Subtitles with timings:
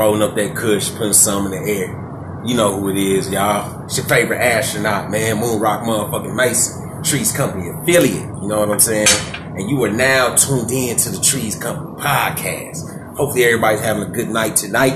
[0.00, 2.42] Rolling up that kush, putting some in the air.
[2.46, 3.84] You know who it is, y'all.
[3.84, 5.36] It's your favorite astronaut, man.
[5.36, 7.02] Moon Rock motherfucking Mason.
[7.02, 8.22] Trees Company affiliate.
[8.40, 9.08] You know what I'm saying?
[9.34, 13.14] And you are now tuned in to the Trees Company podcast.
[13.14, 14.94] Hopefully everybody's having a good night tonight.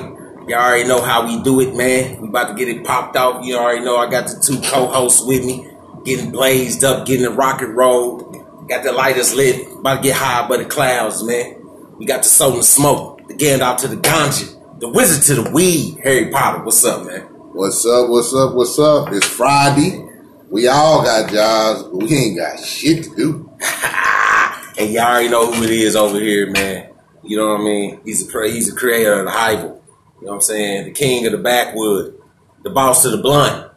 [0.49, 2.23] Y'all already know how we do it, man.
[2.23, 3.45] We about to get it popped out.
[3.45, 5.71] You already know I got the two co-hosts with me.
[6.07, 8.23] Getting blazed up, getting the rocket roll.
[8.71, 9.71] Got the lighters lit.
[9.71, 11.61] About to get high by the clouds, man.
[11.99, 14.54] We got the soul and smoke, the Gandalf to the ganja,
[14.85, 15.99] the wizard to the weed.
[16.04, 17.23] Harry Potter, what's up, man?
[17.54, 18.10] What's up?
[18.10, 18.54] What's up?
[18.54, 19.10] What's up?
[19.15, 20.07] It's Friday.
[20.51, 23.51] We all got jobs, but we ain't got shit to do.
[24.79, 26.90] and y'all already know who it is over here, man.
[27.23, 28.01] You know what I mean?
[28.05, 29.80] He's a he's a creator of the Hible.
[30.21, 30.85] You know what I'm saying?
[30.85, 32.21] The king of the backwood,
[32.62, 33.73] the boss of the blunt,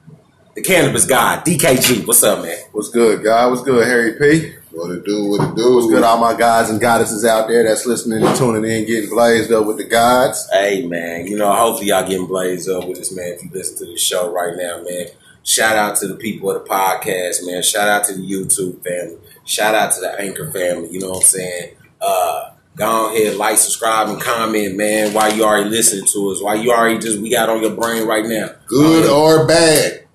[0.58, 2.08] the cannabis god, DKG.
[2.08, 2.58] What's up, man?
[2.72, 3.52] What's good, God?
[3.52, 4.56] What's good, Harry P?
[4.72, 5.26] What it do?
[5.28, 5.76] What it do?
[5.76, 9.08] What's good, all my guys and goddesses out there that's listening and tuning in, getting
[9.12, 10.50] blazed up with the gods?
[10.52, 11.28] Hey, man.
[11.28, 13.34] You know, hopefully y'all getting blazed up with us, man.
[13.34, 15.06] If you listen to the show right now, man.
[15.44, 17.62] Shout out to the people of the podcast, man.
[17.62, 19.20] Shout out to the YouTube family.
[19.46, 20.90] Shout out to the Anchor family.
[20.90, 21.76] You know what I'm saying?
[22.02, 25.14] Uh, go ahead, like, subscribe, and comment, man.
[25.14, 28.08] While you already listening to us, while you already just we got on your brain
[28.08, 28.50] right now.
[28.66, 30.07] Good Uh, or bad.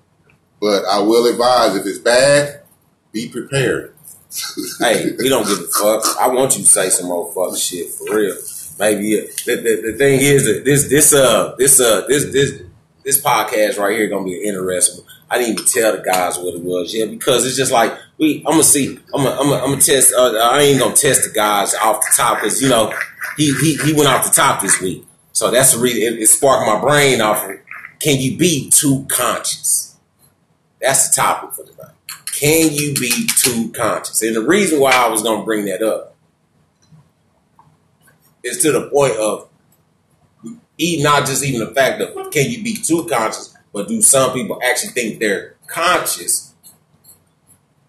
[0.63, 2.61] But I will advise if it's bad,
[3.11, 3.93] be prepared.
[4.79, 6.17] hey, we don't give a fuck.
[6.17, 8.37] I want you to say some more fuck shit for real.
[8.79, 12.61] Maybe the, the, the thing is that this this uh this uh this this
[13.03, 15.03] this podcast right here gonna be interesting.
[15.29, 18.37] I didn't even tell the guys what it was yet because it's just like we.
[18.45, 18.97] I'm gonna see.
[19.13, 20.13] I'm gonna I'm gonna, I'm gonna test.
[20.13, 22.93] Uh, I ain't gonna test the guys off the top because you know
[23.35, 25.05] he, he he went off the top this week.
[25.33, 27.43] So that's the reason it, it sparked my brain off.
[27.49, 27.57] Of,
[27.99, 29.92] can you be too conscious?
[30.83, 31.93] That's the topic for tonight.
[32.25, 34.21] Can you be too conscious?
[34.21, 36.13] And the reason why I was going to bring that up
[38.43, 39.47] is to the point of
[40.77, 44.33] even not just even the fact of can you be too conscious, but do some
[44.33, 46.53] people actually think they're conscious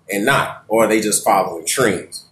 [0.09, 2.27] and not, or are they just following trends?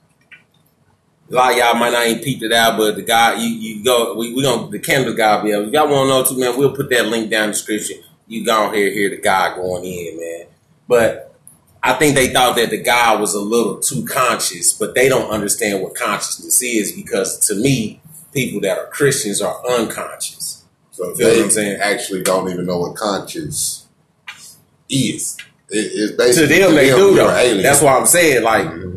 [1.28, 3.84] A lot of y'all might not even peep it out, but the guy you, you
[3.84, 5.66] go we we gonna the cannabis guy be able.
[5.66, 7.96] If y'all want to know too, man, we'll put that link down in the description.
[8.28, 10.51] You go on here, hear the guy going in, man.
[10.92, 11.34] But
[11.82, 15.30] I think they thought that the guy was a little too conscious, but they don't
[15.30, 18.02] understand what consciousness is because to me,
[18.34, 20.66] people that are Christians are unconscious.
[20.90, 21.80] So they I'm saying?
[21.80, 23.88] actually don't even know what conscience
[24.90, 25.38] is.
[25.70, 27.62] It, it's To basically them, they do you're though.
[27.62, 28.96] That's why I'm saying, like, mm-hmm.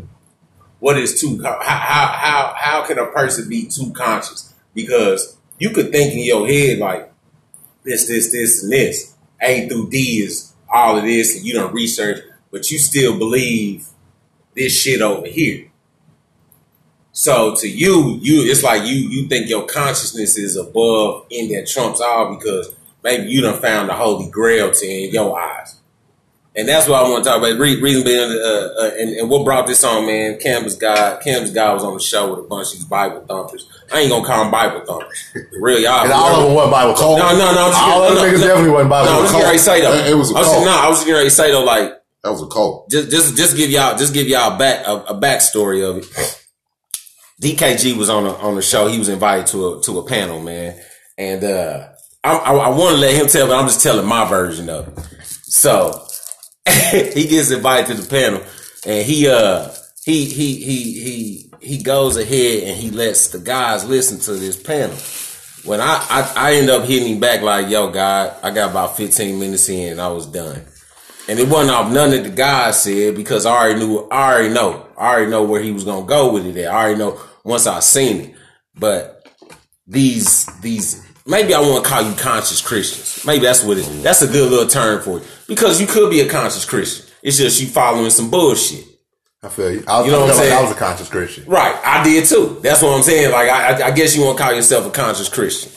[0.79, 1.41] what is too?
[1.41, 4.53] How how how how can a person be too conscious?
[4.73, 7.09] Because you could think in your head like
[7.85, 9.13] this, this, this, and this.
[9.39, 12.19] A through D is all of this, and you don't research,
[12.51, 13.87] but you still believe
[14.55, 15.69] this shit over here.
[17.11, 21.67] So to you, you it's like you you think your consciousness is above in that
[21.67, 25.79] trumps all because maybe you done found the holy grail to in your eyes.
[26.57, 27.59] And that's what I want to talk about.
[27.59, 30.39] Reason being, uh, uh, and, and what brought this on, man?
[30.39, 33.69] Cannabis guy, Cannabis guy was on the show with a bunch of these Bible thumpers.
[33.91, 35.29] I ain't gonna call them Bible thumpers.
[35.31, 36.03] For real, y'all.
[36.03, 37.19] And all of them wasn't Bible Cult.
[37.19, 37.31] talk.
[37.33, 37.71] No, no, no.
[37.75, 39.93] All of them niggas definitely wasn't Bible No, I was getting ready to say though.
[39.93, 40.65] It was a I was, cult.
[40.65, 41.93] no, I was getting ready to say though, like
[42.23, 42.89] that was a cult.
[42.89, 46.41] just just just give y'all just give y'all a back a, a backstory of it.
[47.41, 48.87] DKG was on a, on the show.
[48.87, 50.79] He was invited to a to a panel, man,
[51.17, 51.89] and uh,
[52.23, 54.87] I, I, I want to let him tell, but I'm just telling my version of
[54.87, 54.99] it.
[55.23, 56.05] So
[56.89, 58.41] he gets invited to the panel,
[58.85, 59.69] and he uh
[60.05, 64.61] he he he he he goes ahead and he lets the guys listen to this
[64.61, 64.95] panel.
[65.63, 68.97] When I I, I end up hitting him back like, "Yo, God, I got about
[68.97, 70.61] 15 minutes in, and I was done."
[71.27, 74.53] And it wasn't off none that the guys said because I already knew, I already
[74.53, 76.65] know, I already know where he was gonna go with it.
[76.65, 78.35] I already know once I seen it.
[78.77, 79.27] But
[79.87, 83.25] these, these, maybe I want to call you conscious Christians.
[83.25, 83.85] Maybe that's what it.
[84.03, 87.05] That's a good little term for it because you could be a conscious Christian.
[87.23, 88.85] It's just you following some bullshit.
[89.45, 89.83] I feel you.
[89.87, 90.57] I, was, You know I what I'm feel like saying?
[90.57, 91.45] I was a conscious Christian.
[91.45, 92.59] Right, I did too.
[92.63, 93.31] That's what I'm saying.
[93.31, 95.71] Like, I, I- I guess you want to call yourself a conscious Christian.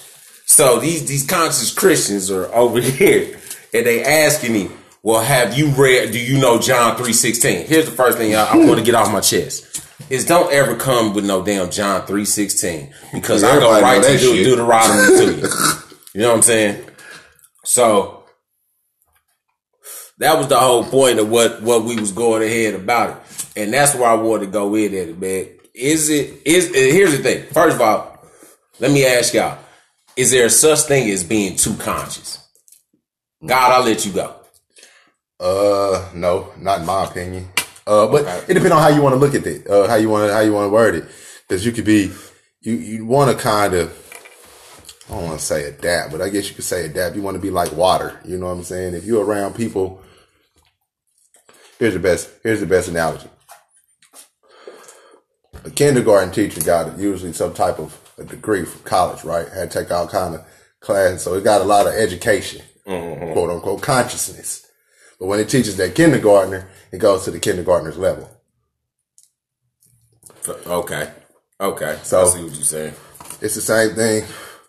[0.47, 3.38] So these these conscious Christians are over here,
[3.75, 4.70] and they asking me,
[5.03, 6.12] well, have you read?
[6.12, 7.67] Do you know John three sixteen?
[7.67, 10.75] Here's the first thing I, I want to get off my chest: is don't ever
[10.75, 14.44] come with no damn John three sixteen because I go right to shit.
[14.44, 15.49] Deuteronomy to you.
[16.14, 16.85] You know what I'm saying?
[17.64, 18.25] So
[20.19, 23.17] that was the whole point of what what we was going ahead about it,
[23.56, 25.49] and that's where I wanted to go in at it, man.
[25.75, 26.75] Is it is?
[26.75, 27.44] Here's the thing.
[27.52, 28.19] First of all,
[28.81, 29.58] let me ask y'all:
[30.17, 32.44] Is there such thing as being too conscious?
[33.44, 34.35] God, I'll let you go.
[35.40, 37.49] Uh, no, not in my opinion.
[37.87, 40.11] Uh, but it depends on how you want to look at it, uh, how you
[40.11, 41.05] want to, how you want to word it.
[41.49, 42.12] Cause you could be,
[42.61, 43.90] you, you want to kind of,
[45.08, 47.17] I don't want to say adapt, but I guess you could say adapt.
[47.17, 48.20] You want to be like water.
[48.26, 48.94] You know what I'm saying?
[48.94, 50.02] If you're around people,
[51.79, 53.29] here's the best, here's the best analogy.
[55.65, 59.49] A kindergarten teacher got usually some type of a degree from college, right?
[59.49, 60.47] Had to take all kind of
[60.81, 61.23] classes.
[61.23, 63.33] So it got a lot of education, mm-hmm.
[63.33, 64.67] quote unquote, consciousness.
[65.19, 68.29] But when it teaches that kindergartner, it goes to the kindergartner's level.
[70.67, 71.11] Okay,
[71.61, 71.99] okay.
[72.03, 72.95] So- I see what you're saying.
[73.41, 74.25] It's the same thing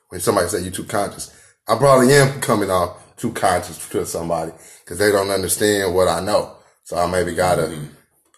[0.10, 1.36] when somebody say you're too conscious.
[1.68, 4.52] I probably am coming off too conscious to somebody
[4.84, 6.56] because they don't understand what I know.
[6.90, 7.72] So I maybe gotta,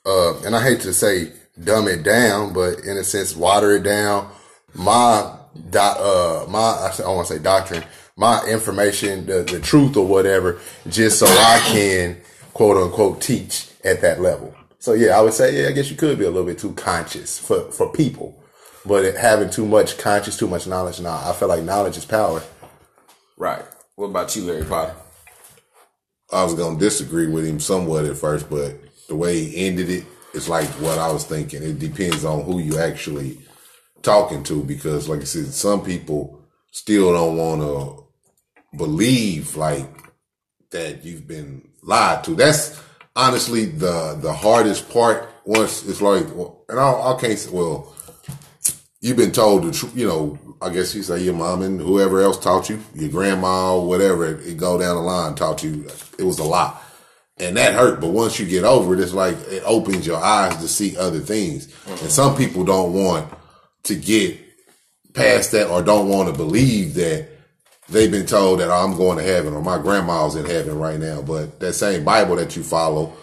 [0.06, 1.32] uh, and I hate to say
[1.64, 4.30] dumb it down, but in a sense, water it down.
[4.74, 5.38] My,
[5.70, 7.86] do, uh, my, I don't want to say doctrine,
[8.18, 10.60] my information, the, the truth or whatever,
[10.90, 12.18] just so I can
[12.54, 14.54] quote unquote teach at that level.
[14.80, 16.74] So yeah, I would say, yeah, I guess you could be a little bit too
[16.74, 18.44] conscious for, for people.
[18.86, 22.04] But it, having too much conscious, too much knowledge, nah, I feel like knowledge is
[22.04, 22.44] power.
[23.38, 23.64] Right.
[23.96, 25.01] What about you, Harry Potter?
[26.32, 28.76] I was gonna disagree with him somewhat at first, but
[29.08, 31.62] the way he ended it, it's like what I was thinking.
[31.62, 33.38] It depends on who you actually
[34.02, 36.42] talking to, because like I said, some people
[36.72, 39.88] still don't want to believe like
[40.72, 42.36] that you've been lied to.
[42.36, 42.82] That's
[43.16, 45.28] honestly the the hardest part.
[45.44, 46.26] Once it's like,
[46.70, 47.94] and I, I can't say, well,
[49.02, 52.22] you've been told the truth, you know, I guess you say your mom and whoever
[52.22, 55.88] else taught you, your grandma or whatever, it, it go down the line taught you
[56.20, 56.82] it was a lot,
[57.38, 58.00] And that hurt.
[58.00, 61.20] But once you get over it, it's like it opens your eyes to see other
[61.20, 61.66] things.
[61.66, 62.08] And mm-hmm.
[62.08, 63.28] some people don't want
[63.84, 64.40] to get
[65.14, 67.28] past that or don't want to believe that
[67.90, 71.24] they've been told that I'm going to heaven or my grandma's in heaven right now.
[71.24, 73.14] But that same Bible that you follow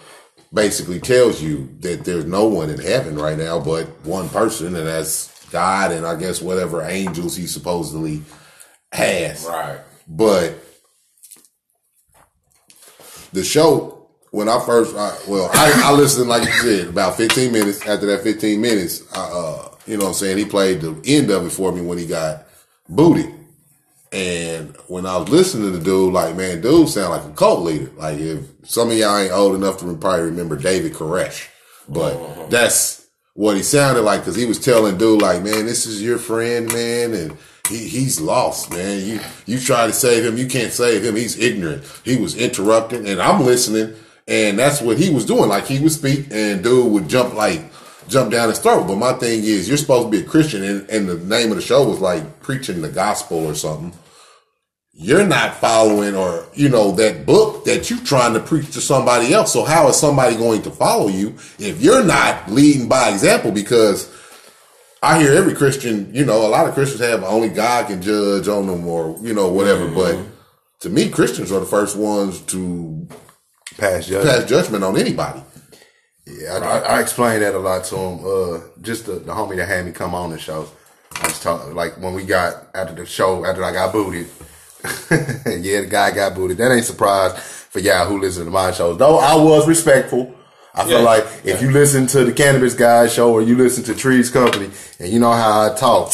[0.52, 4.87] basically tells you that there's no one in heaven right now but one person, and
[4.87, 8.23] that's God and I guess whatever angels he supposedly
[8.93, 9.45] has.
[9.45, 9.81] Right.
[10.06, 10.55] But
[13.33, 17.53] the show, when I first, I, well, I, I listened, like you said, about 15
[17.53, 17.87] minutes.
[17.87, 20.39] After that 15 minutes, I, uh, you know what I'm saying?
[20.39, 22.47] He played the end of it for me when he got
[22.89, 23.35] booted.
[24.11, 27.62] And when I was listening to the dude, like, man, dude sound like a cult
[27.62, 27.91] leader.
[27.97, 31.49] Like, if some of y'all ain't old enough to probably remember David Koresh,
[31.89, 33.07] but that's
[33.38, 36.67] what he sounded like because he was telling dude, like, man, this is your friend,
[36.73, 37.37] man, and
[37.69, 39.06] he, he's lost, man.
[39.06, 41.14] You you try to save him, you can't save him.
[41.14, 41.85] He's ignorant.
[42.05, 43.94] He was interrupting, and I'm listening,
[44.26, 45.49] and that's what he was doing.
[45.49, 47.62] Like he would speak, and dude would jump like
[48.08, 48.88] jump down his throat.
[48.88, 51.56] But my thing is, you're supposed to be a Christian, and, and the name of
[51.58, 53.96] the show was like preaching the gospel or something.
[55.00, 59.33] You're not following, or you know, that book that you're trying to preach to somebody
[59.33, 59.53] else.
[59.53, 63.53] So how is somebody going to follow you if you're not leading by example?
[63.53, 64.12] Because
[65.01, 68.49] I hear every Christian, you know, a lot of Christians have only God can judge
[68.49, 69.87] on them or, you know, whatever.
[69.87, 70.19] But
[70.81, 73.06] to me, Christians are the first ones to
[73.77, 74.41] Past judgment.
[74.41, 75.41] pass judgment on anybody.
[76.27, 78.19] Yeah, I, I, I explained that a lot to him.
[78.27, 80.69] Uh, just the, the homie that had me come on the show.
[81.22, 84.27] I was talking like when we got after the show after I got booted.
[85.11, 86.58] yeah, the guy got booted.
[86.58, 87.32] That ain't surprise
[87.70, 88.99] for y'all who listen to my shows.
[88.99, 90.35] Though I was respectful.
[90.75, 91.05] I feel Yeah.
[91.05, 94.70] like if you listen to the Cannabis Guy show or you listen to Trees Company
[95.01, 96.13] and you know how I talk,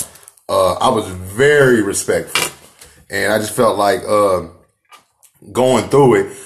[0.48, 2.50] uh, I was very respectful.
[3.10, 4.44] And I just felt like, uh,
[5.52, 6.36] going through it,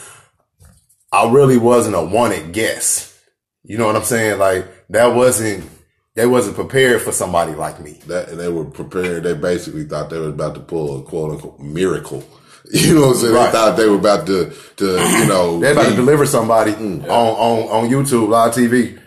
[1.13, 3.15] I really wasn't a wanted guest.
[3.63, 4.39] You know what I'm saying?
[4.41, 5.69] Like that wasn't
[6.19, 7.93] they wasn't prepared for somebody like me.
[8.09, 9.23] That and they were prepared.
[9.23, 12.25] They basically thought they were about to pull a quote unquote miracle.
[12.71, 13.35] You know what I'm saying?
[13.35, 13.47] Right.
[13.47, 17.05] They thought they were about to, to you know, They're about to deliver somebody mm.
[17.05, 19.01] on, on on YouTube live TV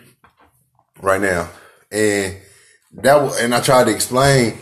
[1.00, 1.48] right now,
[1.92, 2.38] and
[2.94, 4.58] that and I tried to explain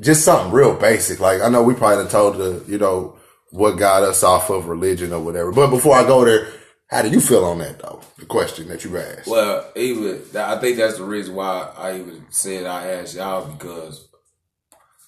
[0.00, 1.20] just something real basic.
[1.20, 3.18] Like I know we probably done told the you know
[3.50, 5.52] what got us off of religion or whatever.
[5.52, 6.48] But before I go there,
[6.90, 8.00] how do you feel on that though?
[8.18, 9.28] The question that you asked.
[9.28, 14.08] Well, even I think that's the reason why I even said I asked y'all because,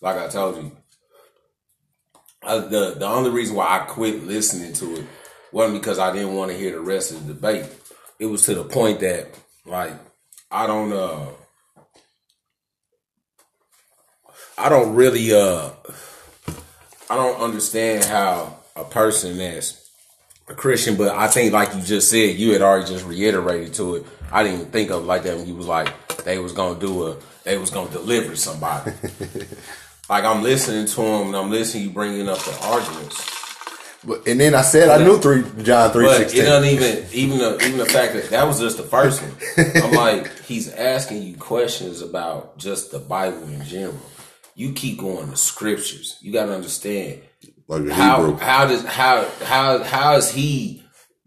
[0.01, 0.73] like I told you,
[2.41, 5.07] I, the the only reason why I quit listening to it
[5.51, 7.67] wasn't because I didn't want to hear the rest of the debate.
[8.21, 9.29] It was to the point that
[9.67, 9.93] like
[10.53, 11.27] I don't uh
[14.57, 15.71] I don't really uh
[17.11, 19.82] I don't understand how a person that's
[20.47, 24.07] Christian, but I think like you just said, you had already just reiterated to it.
[24.31, 25.89] I didn't even think of it like that when you was like
[26.25, 28.93] they was gonna do a they was gonna deliver somebody.
[30.09, 33.29] like I'm listening to him and I'm listening you bringing up the arguments.
[34.05, 36.45] But, and then I said I knew three John three But it sixteen.
[36.45, 39.83] doesn't even even the even the fact that that was just the first one.
[39.83, 44.01] I'm like, he's asking you questions about just the Bible in general.
[44.57, 46.19] You keep going to scriptures.
[46.21, 47.21] You got to understand
[47.69, 48.39] Like how Hebrew.
[48.39, 50.83] how does how how how is he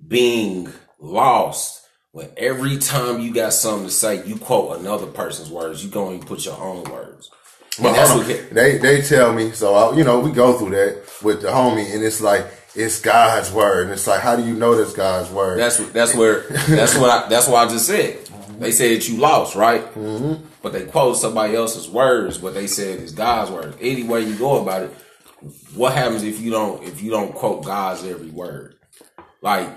[0.07, 5.83] being lost when every time you got something to say, you quote another person's words.
[5.83, 7.29] You go and put your own words.
[7.77, 9.75] And But that's what they they tell me so.
[9.75, 13.51] I, you know, we go through that with the homie, and it's like it's God's
[13.51, 15.59] word, and it's like, how do you know that's God's word?
[15.59, 18.25] That's that's where that's what I, that's what I just said.
[18.59, 19.81] They said you lost, right?
[19.93, 20.45] Mm-hmm.
[20.61, 23.75] But they quote somebody else's words, but they said is God's word.
[23.81, 24.93] Any way you go about it,
[25.75, 28.75] what happens if you don't if you don't quote God's every word?
[29.41, 29.69] Like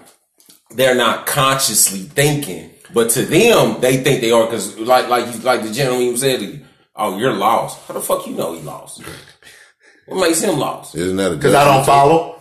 [0.71, 5.41] they're not consciously thinking, but to them they think they are because like like you-
[5.41, 9.03] like the gentleman who said, "Oh, you're lost." How the fuck you know he lost?
[10.07, 10.95] What makes him lost?
[10.95, 12.41] Isn't that a because I don't follow.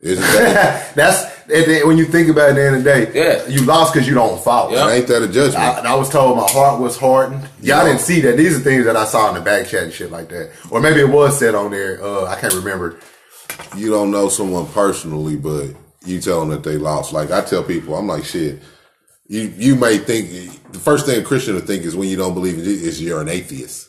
[0.00, 2.90] Isn't that, that's and then when you think about it, at the end of the
[2.90, 3.46] day, Yeah.
[3.46, 4.72] you lost because you don't follow.
[4.72, 4.90] Yeah.
[4.90, 5.56] ain't that a judgment?
[5.62, 7.42] I, I was told my heart was hardened.
[7.60, 7.84] Y'all Yeah.
[7.84, 8.36] didn't see that.
[8.36, 10.50] These are things that I saw in the back chat and shit like that.
[10.70, 12.02] Or maybe it was said on there.
[12.02, 12.98] Uh, I can't remember.
[13.76, 15.66] you don't know someone personally, but
[16.04, 17.12] you tell them that they lost.
[17.12, 18.60] Like I tell people, I'm like, shit.
[19.26, 20.28] You you may think
[20.72, 23.02] the first thing a Christian to think is when you don't believe in Jesus, is
[23.02, 23.88] you're an atheist.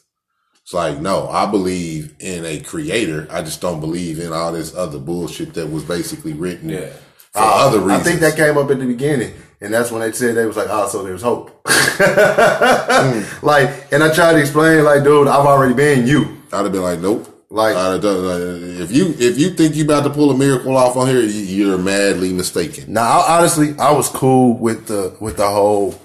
[0.64, 3.28] It's like no, I believe in a creator.
[3.30, 6.90] I just don't believe in all this other bullshit that was basically written Yeah.
[7.36, 9.34] For ah, other I think that came up at the beginning.
[9.62, 11.51] And that's when they said they was like, oh, so there's hope.
[11.68, 13.24] Hmm.
[13.46, 16.42] like, and I tried to explain, like, dude, I've already been you.
[16.51, 17.32] I'd have been like, nope.
[17.50, 21.08] Like- done, if you if you think you about to pull a miracle off on
[21.08, 21.27] here, you-
[21.68, 22.92] you're madly mistaken.
[22.94, 25.96] Now, I, honestly, I was cool with the with the whole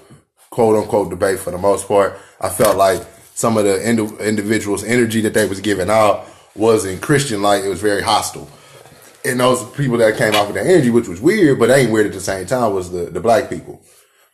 [0.49, 2.17] quote unquote debate for the most part.
[2.39, 3.01] I felt like
[3.33, 7.63] some of the indi- individuals' energy that they was giving out wasn't Christian like.
[7.63, 8.47] It was very hostile.
[9.23, 12.07] And those people that came out with that energy, which was weird, but ain't weird
[12.07, 13.83] at the same time, was the, the black people.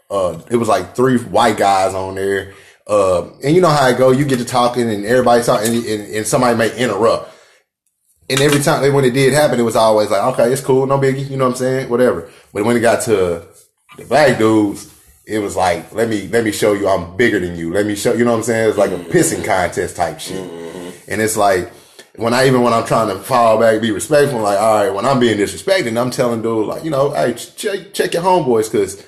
[0.10, 2.53] Uh, it was like three white guys on there.
[2.88, 4.12] Uh, and you know how it go.
[4.12, 7.34] You get to talking and everybody's talking and, and, and somebody may interrupt.
[8.29, 10.98] And every time when it did happen, it was always like, okay, it's cool, no
[10.98, 11.89] biggie, you know what I'm saying?
[11.89, 12.29] Whatever.
[12.53, 13.46] But when it got to
[13.98, 14.94] the black dudes,
[15.25, 17.74] it was like, let me let me show you I'm bigger than you.
[17.74, 18.70] Let me show you know what I'm saying?
[18.70, 20.50] It's like a pissing contest type shit.
[21.10, 21.72] And it's like
[22.18, 25.06] when I even when I'm trying to fall back, be respectful, like, all right, when
[25.06, 28.72] I'm being disrespected, I'm telling dude, like, you know, hey, ch- check check your homeboys
[28.72, 29.06] because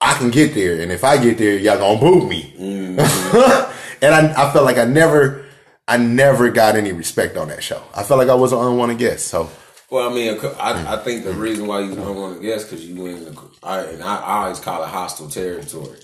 [0.00, 0.80] I can get there.
[0.80, 2.54] And if I get there, y'all gonna boot me.
[2.58, 3.72] Mm-hmm.
[4.02, 5.44] and I, I felt like I never,
[5.86, 7.82] I never got any respect on that show.
[7.94, 9.28] I felt like I was an unwanted guest.
[9.28, 9.50] So
[9.90, 10.86] Well, I mean, I, mm.
[10.86, 13.80] I think the reason why you don't want to guess because you went in I,
[13.80, 15.98] and I, I always call it hostile territory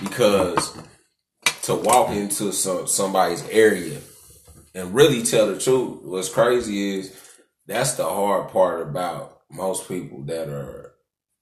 [0.00, 0.76] because
[1.62, 4.00] to walk into some somebody's area
[4.78, 7.14] and really tell the truth, what's crazy is
[7.66, 10.94] that's the hard part about most people that are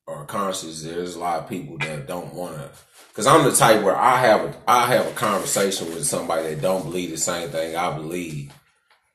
[0.08, 0.82] are conscious.
[0.82, 2.70] There's a lot of people that don't want to.
[3.14, 6.62] Cause I'm the type where I have a I have a conversation with somebody that
[6.62, 8.52] don't believe the same thing I believe,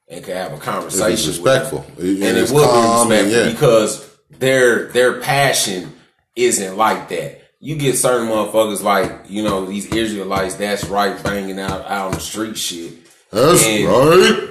[0.07, 1.43] and can have a conversation.
[1.43, 1.43] with them.
[1.43, 1.85] respectful.
[1.97, 3.51] And and, it's it will calm be respectful yeah.
[3.51, 5.93] because their their passion
[6.35, 7.41] isn't like that.
[7.59, 12.11] You get certain motherfuckers like you know these Israelites that's right banging out out on
[12.13, 12.93] the street shit.
[13.31, 14.47] That's And right.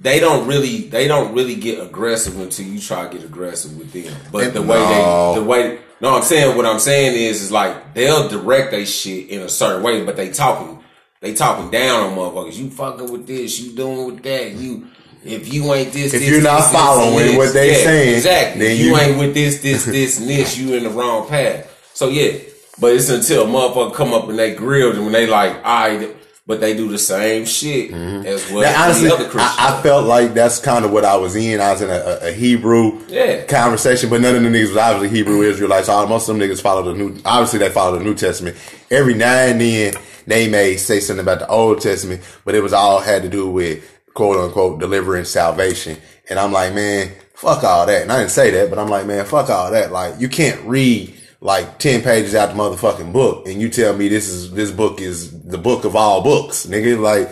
[0.00, 3.92] They don't really they don't really get aggressive until you try to get aggressive with
[3.92, 4.14] them.
[4.30, 5.34] But the way No.
[5.34, 8.84] they the way no I'm saying what I'm saying is is like they'll direct they
[8.84, 10.78] shit in a certain way, but they talking
[11.20, 12.54] they talking down on motherfuckers.
[12.56, 14.86] You fucking with this, you doing with that, you
[15.24, 17.36] if you ain't this, If this, you're not this, this, following this.
[17.36, 18.60] what they Yeah, saying, exactly.
[18.62, 21.26] then If you, you- ain't with this, this, this, and this, you in the wrong
[21.28, 21.66] path.
[21.92, 22.38] So yeah,
[22.80, 25.88] but it's until a motherfucker come up and they grilled and when they like, all
[25.88, 26.16] right,
[26.48, 28.26] but they do the same shit mm-hmm.
[28.26, 29.28] as what Now, honestly, other.
[29.34, 31.60] I, I felt like that's kind of what I was in.
[31.60, 33.44] I was in a, a, a Hebrew Yeah.
[33.44, 35.90] conversation, but none of the niggas was obviously Hebrew Israelites.
[35.90, 37.20] All most of them niggas follow the new.
[37.26, 38.56] Obviously, they follow the New Testament.
[38.90, 39.92] Every now and then,
[40.26, 43.50] they may say something about the Old Testament, but it was all had to do
[43.50, 45.98] with quote unquote deliverance, salvation.
[46.30, 48.02] And I'm like, man, fuck all that.
[48.02, 49.92] And I didn't say that, but I'm like, man, fuck all that.
[49.92, 54.08] Like, you can't read like 10 pages out the motherfucking book and you tell me
[54.08, 56.98] this is, this book is the book of all books, nigga.
[57.00, 57.28] Like,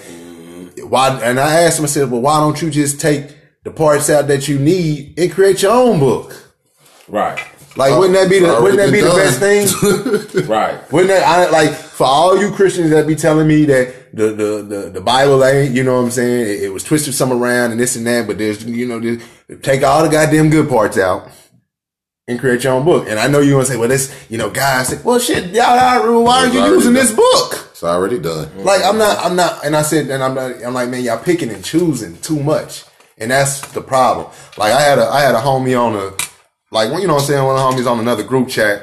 [0.91, 1.19] why?
[1.23, 3.35] And I asked myself, well, why don't you just take
[3.65, 6.33] the parts out that you need and create your own book?
[7.09, 7.39] right.
[7.77, 10.47] Like, Oh, wouldn't that be the wouldn't that be already the best thing?
[10.49, 10.93] Right.
[10.93, 14.63] Wouldn't that I, like for all you Christians that be telling me that the the
[14.63, 16.41] the, the Bible ain't, you know what I'm saying?
[16.49, 19.23] It, it was twisted some around and this and that, but there's you know, there's,
[19.61, 21.29] take all the goddamn good parts out
[22.29, 23.07] and create your own book.
[23.09, 25.77] And I know you're gonna say, well, this, you know, guys say, well, shit, y'all,
[25.77, 26.95] y'all why are you using done.
[26.95, 27.69] this book?
[27.71, 28.65] It's already done.
[28.65, 31.23] Like I'm not, I'm not, and I said, and I'm not, I'm like, man, y'all
[31.23, 32.85] picking and choosing too much,
[33.19, 34.29] and that's the problem.
[34.57, 36.17] Like I had a, I had a homie on a,
[36.73, 38.83] like when you know what I'm saying, one of the homies on another group chat,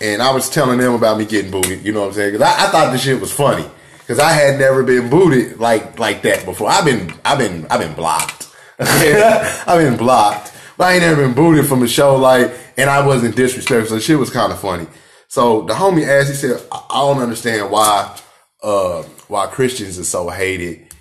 [0.00, 1.84] and I was telling them about me getting booted.
[1.84, 2.32] You know what I'm saying?
[2.32, 3.68] Because I, I thought the shit was funny
[3.98, 6.70] because I had never been booted like like that before.
[6.70, 8.54] I've been, I've been, I've been blocked.
[8.78, 13.36] I've been blocked, I ain't never been booted from a show like, and I wasn't
[13.36, 13.96] disrespectful.
[13.96, 14.86] So shit was kind of funny.
[15.28, 18.16] So the homie asked, he said, I don't understand why,
[18.62, 20.94] uh, why Christians are so hated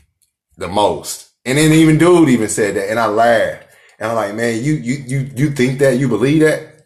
[0.57, 1.29] the most.
[1.45, 3.67] And then even dude even said that, and I laughed.
[3.99, 6.83] And I'm like, man, you you you you think that you believe that?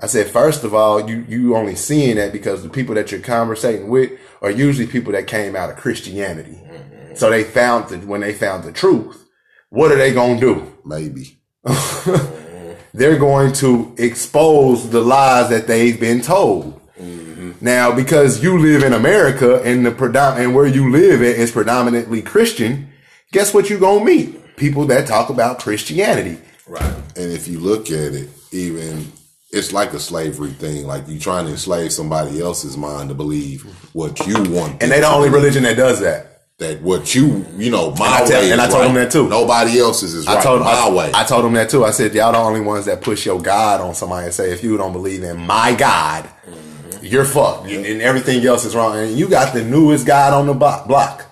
[0.00, 3.20] I said, first of all, you you only seeing that because the people that you're
[3.20, 4.10] conversating with
[4.42, 6.60] are usually people that came out of Christianity.
[7.14, 9.26] So they found the when they found the truth,
[9.68, 10.76] what are they gonna do?
[10.84, 11.39] Maybe.
[12.94, 16.80] they're going to expose the lies that they've been told.
[16.98, 17.52] Mm-hmm.
[17.60, 21.50] Now, because you live in America and the predom- and where you live at is
[21.50, 22.90] predominantly Christian,
[23.32, 24.56] guess what you're gonna meet?
[24.56, 26.38] People that talk about Christianity.
[26.66, 26.94] Right.
[27.16, 29.10] And if you look at it, even
[29.52, 30.86] it's like a slavery thing.
[30.86, 33.62] Like you're trying to enslave somebody else's mind to believe
[33.94, 34.82] what you want.
[34.82, 36.29] And they're the only religion that does that.
[36.60, 38.52] That what you you know my I tell- way.
[38.52, 38.86] and I told right.
[38.86, 39.28] them that too.
[39.28, 40.42] Nobody else's is I right.
[40.42, 41.10] told my I, way.
[41.14, 41.84] I told them that too.
[41.84, 44.62] I said, y'all the only ones that push your God on somebody and say, if
[44.62, 47.04] you don't believe in my God, mm-hmm.
[47.04, 47.66] you're fucked.
[47.68, 48.96] And and everything else is wrong.
[48.96, 51.29] And you got the newest God on the block.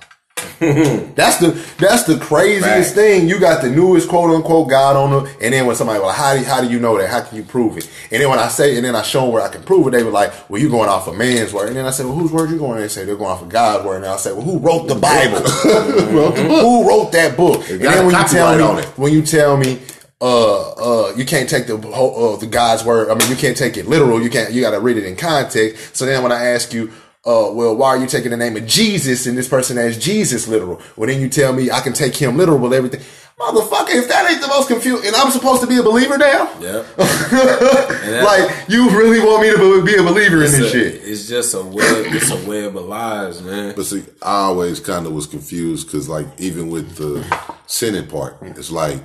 [1.14, 2.84] that's the that's the craziest Right.
[2.86, 3.28] thing.
[3.28, 6.34] You got the newest quote unquote God on the, and then when somebody well, how
[6.34, 7.08] do you, how do you know that?
[7.08, 7.88] How can you prove it?
[8.10, 9.90] And then when I say, and then I show them where I can prove it,
[9.90, 11.68] they were like, well, you going off of man's word.
[11.68, 12.72] And then I said, well, whose word you going?
[12.72, 13.96] And they say they're going off of God's word.
[13.96, 15.38] And I say, well, who wrote the Bible?
[16.48, 17.68] who wrote that book?
[17.70, 19.78] And then when you tell me, when you tell me,
[20.20, 23.08] uh, uh, you can't take the whole, uh, the God's word.
[23.10, 24.20] I mean, you can't take it literal.
[24.20, 25.94] You can't, you got to read it in context.
[25.96, 26.90] So then when I ask you,
[27.28, 30.48] uh, well, why are you taking the name of Jesus and this person as Jesus
[30.48, 30.80] literal?
[30.96, 33.00] Well, then you tell me I can take him literal with everything.
[33.38, 36.50] Motherfucker, if that ain't the most confused, and I'm supposed to be a believer now?
[36.60, 36.86] Yep.
[36.96, 40.94] that- like, you really want me to be a believer in this a- shit?
[41.04, 42.06] it's just a web.
[42.14, 43.74] It's a web of lies, man.
[43.76, 47.24] But see, I always kind of was confused because, like, even with the
[47.66, 49.00] sinning part, it's like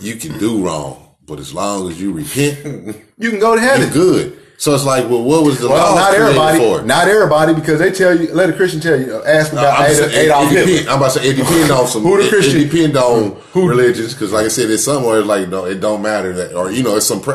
[0.00, 3.70] you can do wrong, but as long as you repent, You can go to you're
[3.70, 3.90] heaven.
[3.92, 4.40] good.
[4.64, 6.58] So it's like, well, what was the Well, law not everybody.
[6.58, 6.80] for?
[6.80, 9.78] Not everybody, because they tell you, let a Christian tell you, uh, ask No, about
[9.80, 10.90] I'm Adolf, it, it Hitler.
[10.90, 12.00] I'm about to say it depend on some.
[12.08, 15.50] Who the it- Christian- It, depend on religions because, like I said, it's somewhere like
[15.50, 17.34] no, it don't matter that, or you know, it's some pre-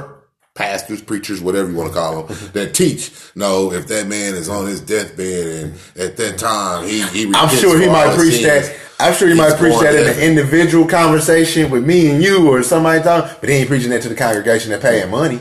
[0.55, 3.11] pastors, preachers, whatever you want to call them, that teach.
[3.35, 7.55] No, if that man is on his deathbed and at that time he, he I'm
[7.55, 8.75] sure he might preach sins, that.
[8.99, 12.63] I'm sure he might preach that in an individual conversation with me and you or
[12.63, 15.39] somebody talking, but he ain't preaching that to the congregation that paying money.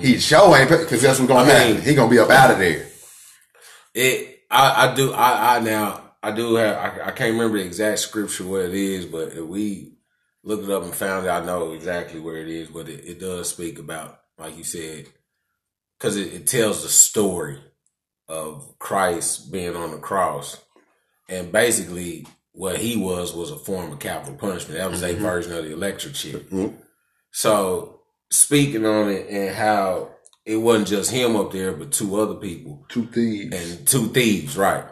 [0.00, 1.88] He sure ain't because that's what's gonna I mean- happen.
[1.88, 2.86] He gonna be up out of there.
[3.94, 4.40] It.
[4.50, 4.88] I.
[4.88, 5.12] I do.
[5.12, 5.56] I.
[5.56, 6.12] I now.
[6.22, 6.76] I do have.
[6.76, 9.94] I, I can't remember the exact scripture where it is, but if we
[10.42, 12.68] looked it up and found it, I know exactly where it is.
[12.68, 15.06] But it, it does speak about, like you said,
[15.98, 17.58] because it, it tells the story
[18.28, 20.62] of Christ being on the cross,
[21.28, 24.78] and basically what he was was a form of capital punishment.
[24.78, 25.22] That was a mm-hmm.
[25.22, 26.40] version of the electric chair.
[26.40, 26.76] Mm-hmm.
[27.30, 27.99] So
[28.30, 30.10] speaking on it and how
[30.44, 33.54] it wasn't just him up there, but two other people Two thieves.
[33.54, 34.84] and two thieves, right?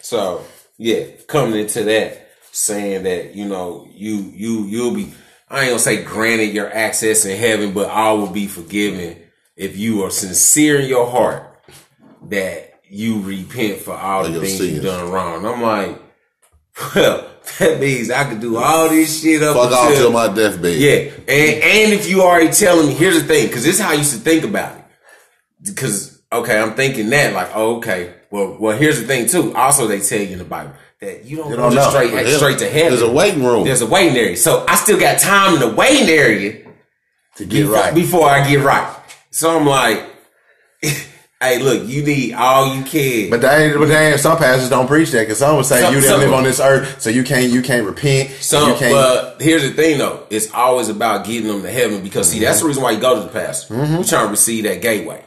[0.00, 0.44] So
[0.76, 5.12] yeah, coming into that, saying that you know you you you'll be
[5.48, 9.18] I ain't gonna say granted your access in heaven, but all will be forgiven
[9.56, 11.50] if you are sincere in your heart
[12.28, 15.44] that you repent for all the things you've done wrong.
[15.46, 16.00] I'm like,
[16.94, 20.32] well, that means I could do all this shit up Fuck off until till my
[20.32, 20.76] deathbed.
[20.78, 23.90] yeah, and and if you already telling me, here's the thing, because this is how
[23.90, 24.84] I used to think about it.
[25.62, 29.54] Because okay, I'm thinking that like, oh, okay, well, well, here's the thing too.
[29.54, 31.90] Also, they tell you in the Bible that you don't You don't know.
[31.90, 32.90] straight straight to heaven.
[32.90, 33.64] There's a waiting room.
[33.64, 36.64] There's a waiting area, so I still got time in the waiting area
[37.36, 37.94] to get before, right.
[37.94, 38.96] before I get right.
[39.30, 40.04] So I'm like,
[41.40, 43.28] hey, look, you need all you can.
[43.30, 46.00] But they but they some pastors don't preach that because some would say Some- you
[46.00, 48.30] didn't live on this earth, so you can't you can't repent.
[48.40, 48.92] So, you can't.
[48.92, 50.26] but here's the thing, though.
[50.30, 52.44] It's always about getting them to heaven because, see, Mm-hmm.
[52.44, 53.74] that's the reason why you go to the pastor.
[53.74, 55.22] You're trying to receive that gateway.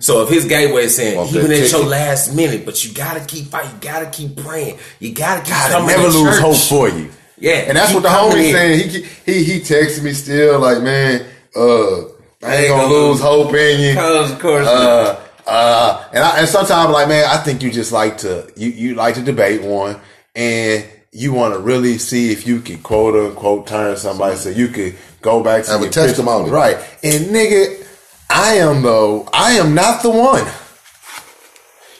[0.00, 3.20] So, if his gateway is saying, Well, even at your last minute, but you gotta
[3.20, 6.40] keep fighting, you gotta keep praying, you gotta keep God, never lose church.
[6.40, 7.10] hope for you.
[7.38, 8.52] Yeah, And that's what the in.
[8.52, 8.88] saying.
[8.90, 9.02] He
[9.32, 12.02] he he texted me still like, man, uh,
[12.42, 13.94] I ain't gonna lose hope in you.
[13.94, 14.66] Cause of course.
[14.66, 18.70] Uh, uh, and I, and sometimes like, man, I think you just like to you
[18.70, 20.00] you like to debate one,
[20.34, 24.68] and you want to really see if you can quote unquote turn somebody so you
[24.68, 26.50] could go back to Have a testimony.
[26.50, 26.76] right?
[27.02, 27.86] And nigga,
[28.30, 29.28] I am though.
[29.32, 30.44] I am not the one.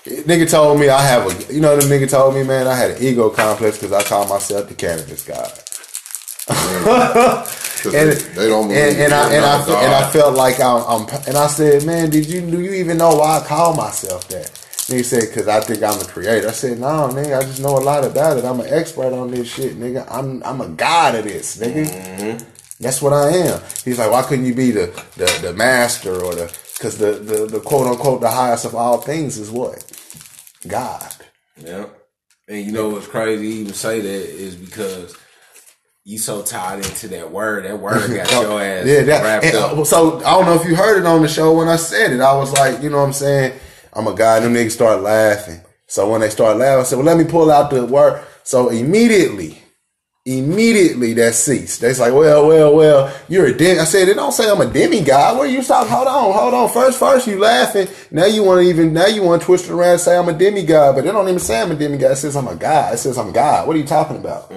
[0.05, 2.91] Nigga told me I have a, you know, the nigga told me, man, I had
[2.91, 5.51] an ego complex because I call myself the cannabis god.
[7.87, 11.37] and, they, don't and, and I and I and I felt like I'm, I'm and
[11.37, 14.51] I said, man, did you do you even know why I call myself that?
[14.87, 16.49] Nigga said, cause I think I'm a creator.
[16.49, 18.45] I said, no, nigga, I just know a lot about it.
[18.45, 20.07] I'm an expert on this shit, nigga.
[20.11, 21.87] I'm I'm a god of this, nigga.
[21.87, 22.51] Mm-hmm.
[22.81, 23.63] That's what I am.
[23.85, 27.47] He's like, why couldn't you be the the, the master or the because the, the
[27.47, 29.85] the quote unquote the highest of all things is what
[30.67, 31.15] God.
[31.57, 31.87] Yeah.
[32.49, 35.17] And you know what's crazy even say that is because
[36.05, 37.65] you so tied into that word.
[37.65, 39.73] That word got your ass Yeah, that, wrapped and, up.
[39.73, 42.13] uh, so I don't know if you heard it on the show when I said
[42.13, 42.21] it.
[42.21, 43.59] I was like, you know what I'm saying?
[43.95, 45.61] I'm a guy, and them niggas start laughing.
[45.87, 48.25] So when they start laughing, I said, well, let me pull out the word.
[48.43, 49.63] So immediately,
[50.27, 51.81] immediately that ceased.
[51.81, 53.81] They's like, well, well, well, you're a dem.
[53.81, 55.07] I said, it don't say I'm a demigod.
[55.07, 55.87] Guy where you stop?
[55.87, 56.69] Hold on, hold on.
[56.71, 57.89] First, first you laughing.
[58.11, 60.29] Now you want to even, now you want to twist it around and say I'm
[60.29, 62.13] a demigod, but they don't even say I'm a demigod.
[62.13, 62.95] It says I'm a god.
[62.95, 63.67] It says I'm God.
[63.67, 64.51] What are you talking about?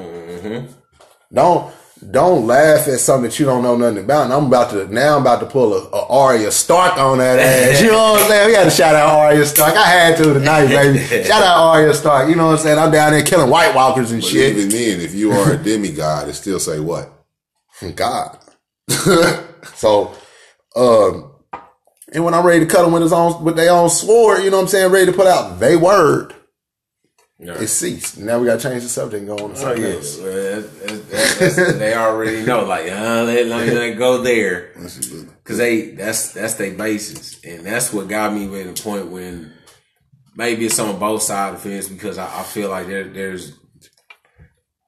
[1.34, 1.74] Don't
[2.12, 4.26] don't laugh at something that you don't know nothing about.
[4.26, 5.16] And I'm about to now.
[5.16, 7.82] I'm about to pull a, a Arya Stark on that ass.
[7.82, 8.48] You know what I'm saying?
[8.48, 9.76] We got to shout out Arya Stark.
[9.76, 11.24] I had to tonight, baby.
[11.24, 12.30] Shout out Arya Stark.
[12.30, 12.78] You know what I'm saying?
[12.80, 14.56] I'm down there killing White Walkers and But shit.
[14.58, 17.12] even then, if you are a demigod, it still say what?
[17.96, 18.38] God.
[19.76, 20.14] so,
[20.76, 21.32] um,
[22.14, 24.50] and when I'm ready to cut them with his own with their own sword, you
[24.50, 24.92] know what I'm saying?
[24.92, 26.34] Ready to put out they word.
[27.40, 27.54] Yeah.
[27.62, 28.18] It ceased.
[28.18, 29.90] Now we got to change the subject and go on to Oh, something yeah.
[29.92, 30.18] else.
[30.20, 34.72] Well, they already know, like, uh, let, let me go there.
[35.44, 37.40] Cause they, that's, that's their basis.
[37.44, 39.54] And that's what got me to the point when
[40.36, 43.54] maybe it's on both sides of the fence because I, I feel like there, there's,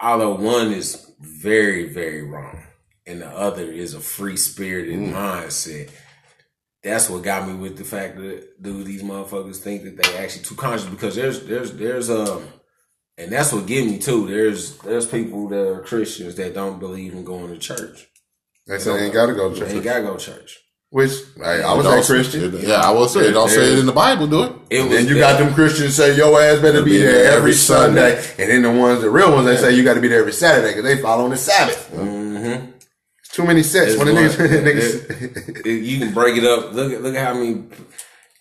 [0.01, 2.63] although one is very, very wrong
[3.05, 5.91] and the other is a free spirited mindset.
[6.83, 10.43] That's what got me with the fact that do these motherfuckers think that they actually
[10.43, 12.43] too conscious because there's there's there's um
[13.17, 14.27] and that's what get me too.
[14.27, 18.07] There's there's people that are Christians that don't believe in going to church.
[18.65, 20.57] They say they ain't got to go to They ain't gotta go to church.
[20.91, 22.57] Which hey, I was a Christian.
[22.61, 23.31] Yeah, I will say it.
[23.33, 24.51] Don't say it in the Bible, do it.
[24.71, 27.53] It And then you that- got them Christians say your ass better be there every
[27.53, 30.19] Sunday, and then the ones, the real ones, they say you got to be there
[30.21, 31.91] every Saturday because they follow on the Sabbath.
[31.93, 32.73] Mhm.
[33.31, 33.91] Too many sets.
[33.93, 36.73] It's When the one- niggas, niggas it- you can break it up.
[36.73, 37.63] Look at look at how many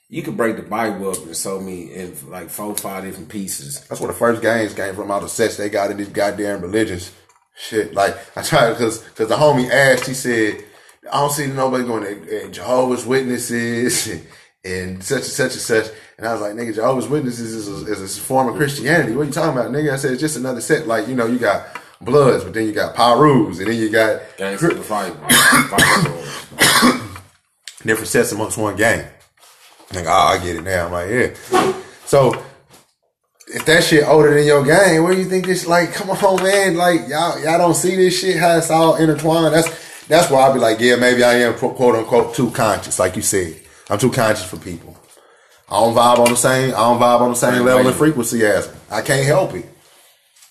[0.08, 3.80] you can break the Bible up and so many in like four five different pieces.
[3.88, 5.10] That's where the first games came from.
[5.10, 7.12] All the sets they got in these goddamn religions.
[7.60, 10.64] Shit, like I tried because because the homie asked, he said,
[11.12, 14.26] "I don't see nobody going to uh, Jehovah's Witnesses and,
[14.64, 17.92] and such and such and such." And I was like, "Nigga, Jehovah's Witnesses is a,
[17.92, 19.14] is a form of Christianity.
[19.14, 20.86] What you talking about, nigga?" I said, "It's just another set.
[20.86, 21.66] Like you know, you got
[22.00, 24.22] Bloods, but then you got Pirus, and then you got
[24.84, 25.12] fight.
[27.84, 29.06] Different sets amongst one gang.
[29.92, 30.86] Like, oh, I get it now.
[30.86, 31.34] I'm like, yeah.
[32.04, 32.42] So
[33.48, 35.92] if that shit older than your gang, what do you think this like?
[35.92, 36.76] Come on, man.
[36.76, 39.54] Like y'all, y'all don't see this shit how it's all intertwined.
[39.54, 43.16] That's that's why I be like, yeah, maybe I am quote unquote too conscious, like
[43.16, 43.60] you said.
[43.90, 44.96] I'm too conscious for people.
[45.70, 46.70] I don't vibe on the same.
[46.70, 48.76] I don't vibe on the same level and frequency as them.
[48.90, 49.66] I can't help it.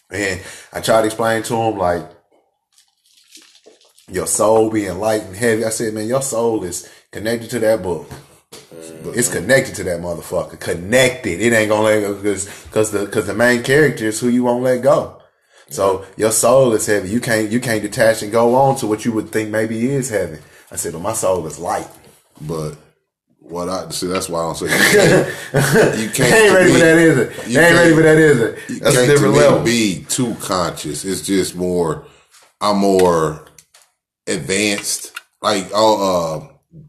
[0.09, 0.41] And
[0.73, 2.09] I try to explain to him like
[4.09, 5.65] your soul being light and heavy.
[5.65, 8.09] I said, man, your soul is connected to that book.
[9.15, 10.59] It's connected to that motherfucker.
[10.59, 11.41] Connected.
[11.41, 14.63] It ain't gonna let go because the because the main character is who you won't
[14.63, 15.21] let go.
[15.69, 17.09] So your soul is heavy.
[17.09, 20.09] You can't you can't detach and go on to what you would think maybe is
[20.09, 20.39] heavy.
[20.71, 21.87] I said, but my soul is light.
[22.41, 22.75] But
[23.39, 25.99] what I see, that's why I don't say you can't.
[25.99, 27.47] You They can't ain't ready for that, is it?
[27.47, 28.45] you They ain't ready can't- for that, is You
[28.77, 28.81] it?
[28.83, 29.63] That's a can't different to me level.
[29.63, 31.05] Be too conscious.
[31.05, 32.05] It's just more.
[32.59, 33.45] I'm more
[34.27, 35.13] advanced.
[35.41, 36.79] Like oh, uh,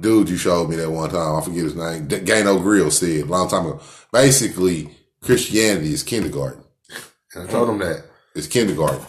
[0.00, 1.36] dude, you showed me that one time.
[1.36, 2.08] I forget his name.
[2.08, 3.80] D- Gano Grills said a long time ago.
[4.12, 4.90] Basically,
[5.22, 6.64] Christianity is kindergarten.
[7.34, 8.04] And I told him that.
[8.34, 9.00] It's kindergarten.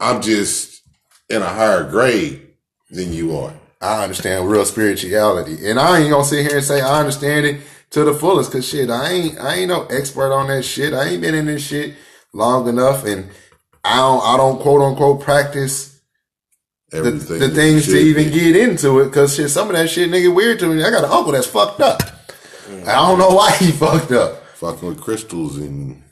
[0.00, 0.82] I'm just
[1.28, 2.48] in a higher grade
[2.90, 3.52] than you are.
[3.80, 7.60] I understand real spirituality, and I ain't gonna sit here and say I understand it
[7.90, 8.50] to the fullest.
[8.52, 10.92] Cause shit, I ain't I ain't no expert on that shit.
[10.92, 11.94] I ain't been in this shit
[12.32, 13.28] long enough, and
[13.84, 16.00] I don't I don't quote unquote practice
[16.90, 18.30] the, Everything the things to even be.
[18.30, 19.12] get into it.
[19.12, 20.82] Cause shit, some of that shit nigga weird to me.
[20.82, 22.02] I got an uncle that's fucked up.
[22.86, 24.44] I don't know why he fucked up.
[24.56, 26.02] fucking with crystals and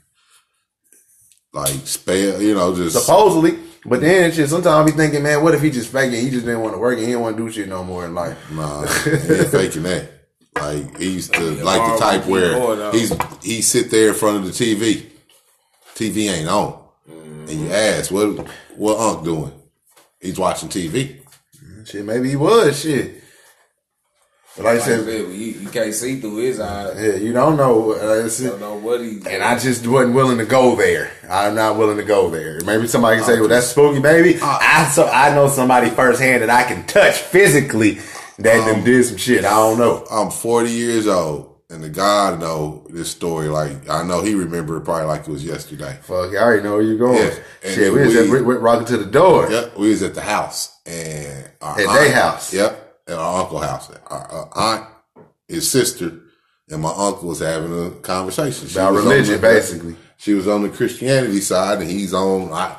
[1.52, 3.59] like spell, you know, just Supposedly.
[3.88, 6.20] But then shit, sometimes I be thinking, man, what if he just faking?
[6.20, 8.05] He just didn't want to work and he didn't want to do shit no more
[8.05, 8.51] in life.
[8.51, 10.11] Nah, he ain't faking that.
[10.57, 12.90] Like he's the like the type where Lord, though.
[12.92, 15.07] he's he sit there in front of the TV.
[15.94, 19.53] TV ain't on, and you ask what what Unc doing?
[20.20, 21.20] He's watching TV.
[21.85, 23.22] Shit, maybe he was shit.
[24.57, 26.97] But like I said, you, you can't see through his eyes.
[26.99, 27.92] yeah, you don't know.
[27.92, 29.21] Uh, You don't know what he.
[29.29, 31.11] and I just wasn't willing to go there.
[31.29, 32.59] I'm not willing to go there.
[32.64, 36.51] Maybe somebody can say, "Well, that's spooky, baby." I so I know somebody firsthand that
[36.51, 37.99] I can touch physically
[38.38, 39.45] that them did some shit.
[39.45, 40.05] I don't know.
[40.11, 43.49] I'm 40 years old, and the guy I know this story.
[43.49, 45.99] Like I know he remembered it probably like it was yesterday.
[46.03, 47.19] Fuck, I already know where you're going.
[47.19, 49.51] Yeah, and Shit, we then was at, we, we rocking to the door.
[49.51, 52.55] Yep, we was at the house and our At they house?
[52.55, 52.76] Yep,
[53.07, 53.90] at our uncle house.
[54.07, 54.87] Our, uh, our aunt,
[55.49, 56.12] his sister,
[56.69, 59.97] and my uncle was having a conversation She About religion, the- basically.
[60.19, 62.51] She was on the Christianity side, and he's on.
[62.53, 62.75] I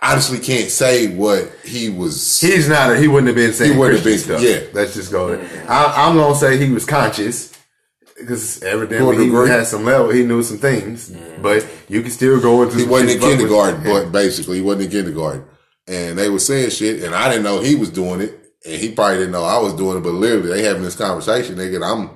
[0.00, 2.40] honestly can't say what he was.
[2.40, 2.92] He's not.
[2.92, 4.40] A, he wouldn't have been saying He wouldn't have been- stuff.
[4.40, 4.60] yeah.
[4.72, 5.66] Let's just go there.
[5.68, 7.52] I, I'm gonna say he was conscious
[8.16, 9.48] because evidently he degree.
[9.48, 10.10] had some level.
[10.10, 11.42] He knew some things, mm.
[11.42, 12.76] but you can still go into.
[12.78, 15.44] he wasn't in kindergarten, but basically he wasn't in kindergarten.
[15.88, 18.92] And they were saying shit, and I didn't know he was doing it, and he
[18.92, 20.02] probably didn't know I was doing it.
[20.02, 21.76] But literally, they having this conversation, nigga.
[21.76, 22.10] and I'm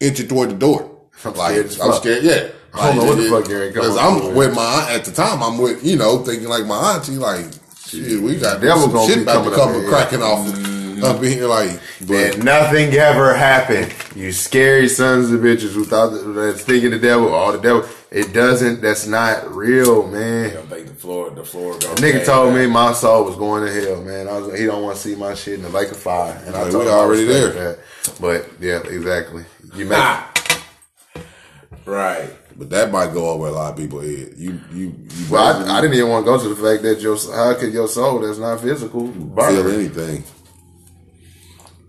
[0.00, 0.90] inching toward the door.
[1.24, 2.24] I'm like scared I'm scared.
[2.24, 4.36] Yeah, I don't like, know what the fuck you're Because I'm with.
[4.36, 5.42] with my aunt at the time.
[5.42, 7.12] I'm with you know thinking like my auntie.
[7.12, 7.46] Like
[7.86, 11.04] shit, we got Devil some shit about to come cracking off mm-hmm.
[11.04, 11.46] up in here.
[11.46, 13.94] Like, but And nothing ever happened.
[14.14, 17.88] You scary sons of bitches who thought that, that's thinking the devil, all the devil.
[18.14, 18.80] It doesn't.
[18.80, 20.56] That's not real, man.
[20.56, 21.72] I think the floor, the floor.
[21.80, 24.28] Gonna Nigga told me my soul was going to hell, man.
[24.28, 26.40] I was like, he don't want to see my shit in the lake of fire,
[26.46, 27.50] and I Like, told we already there.
[27.50, 27.78] That.
[28.20, 29.44] But yeah, exactly.
[29.74, 30.30] You make Ah.
[31.86, 32.30] Right.
[32.56, 34.34] but that might go over a lot of people head.
[34.36, 37.00] You you you Well, I, I didn't even want to go to the fact that
[37.00, 39.54] your how could your soul that's not physical burn?
[39.56, 40.22] feel anything.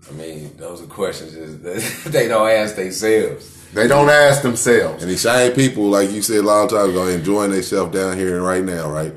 [0.08, 3.55] I mean, those are questions that they don't ask themselves.
[3.72, 5.02] They don't ask themselves.
[5.02, 8.36] And these same people, like you said a long time ago, enjoying themselves down here
[8.36, 9.12] and right now, right?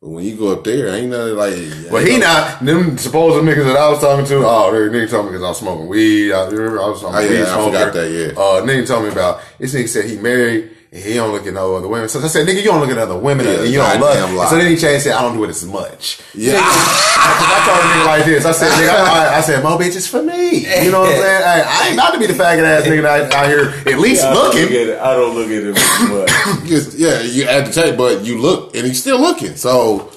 [0.00, 1.90] But when you go up there, ain't nothing like.
[1.90, 4.46] But he not them supposed niggas that I was talking to.
[4.46, 6.32] Oh, they nigga told me because I'm smoking weed.
[6.32, 8.40] I remember I was talking Oh, yeah, weed I forgot that, yeah.
[8.40, 9.74] Uh, nigga told me about this.
[9.74, 10.70] Nigga said he married.
[10.90, 12.08] He don't look at no other women.
[12.08, 14.32] So I said, nigga, you don't look at other women Yeah, and you don't love.
[14.32, 14.46] lie.
[14.48, 16.20] So then he changed and said, I don't do it as much.
[16.34, 16.54] Yeah.
[16.62, 18.44] I told a nigga like this.
[18.46, 20.60] I said, nigga, I, I said, mo bitch, it's for me.
[20.82, 21.42] You know what I'm saying?
[21.42, 24.24] Hey, I ain't about to be the faggot ass nigga that out here at least
[24.24, 24.96] looking.
[24.98, 26.94] I don't look at him as much.
[26.98, 29.56] Yeah, you at the tape, but you look, and he's still looking.
[29.56, 30.10] So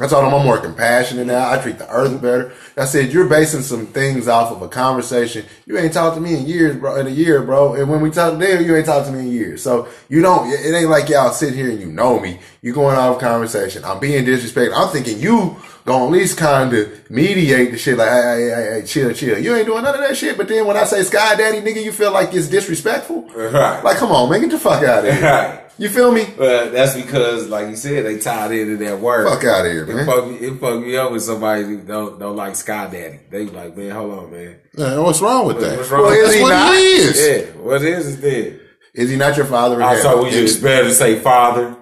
[0.00, 1.50] I told him I'm more compassionate now.
[1.50, 2.52] I treat the earth better.
[2.76, 5.44] I said you're basing some things off of a conversation.
[5.66, 6.96] You ain't talked to me in years, bro.
[6.96, 7.74] In a year, bro.
[7.74, 9.62] And when we talk there, you ain't talked to me in years.
[9.62, 10.48] So you don't.
[10.50, 12.38] It ain't like y'all sit here and you know me.
[12.62, 13.84] You going off conversation.
[13.84, 14.78] I'm being disrespectful.
[14.78, 15.56] I'm thinking you
[15.86, 17.96] gonna at least kind of mediate the shit.
[17.96, 19.38] Like, hey, hey, hey, chill, chill.
[19.38, 20.36] You ain't doing none of that shit.
[20.36, 23.22] But then when I say Sky Daddy, nigga, you feel like it's disrespectful.
[23.34, 23.82] Right.
[23.82, 25.22] Like, come on, man, get the fuck out of here.
[25.22, 25.64] Right.
[25.78, 26.26] You feel me?
[26.36, 29.26] But that's because, like you said, they tied into that word.
[29.26, 30.04] Fuck out of here, It man.
[30.04, 33.20] fuck, me, it fuck me up with somebody don't don't like Sky Daddy.
[33.30, 34.60] They be like, man, hold on, man.
[34.78, 35.76] Uh, yeah, what's wrong with that?
[35.78, 36.02] What's wrong?
[36.02, 36.74] Well, is That's he what not?
[36.74, 37.28] he is.
[37.28, 38.60] Yeah, what is it then?
[38.94, 39.76] Is he not your father?
[39.76, 40.02] in oh, I heaven?
[40.02, 41.76] saw we just better to say father.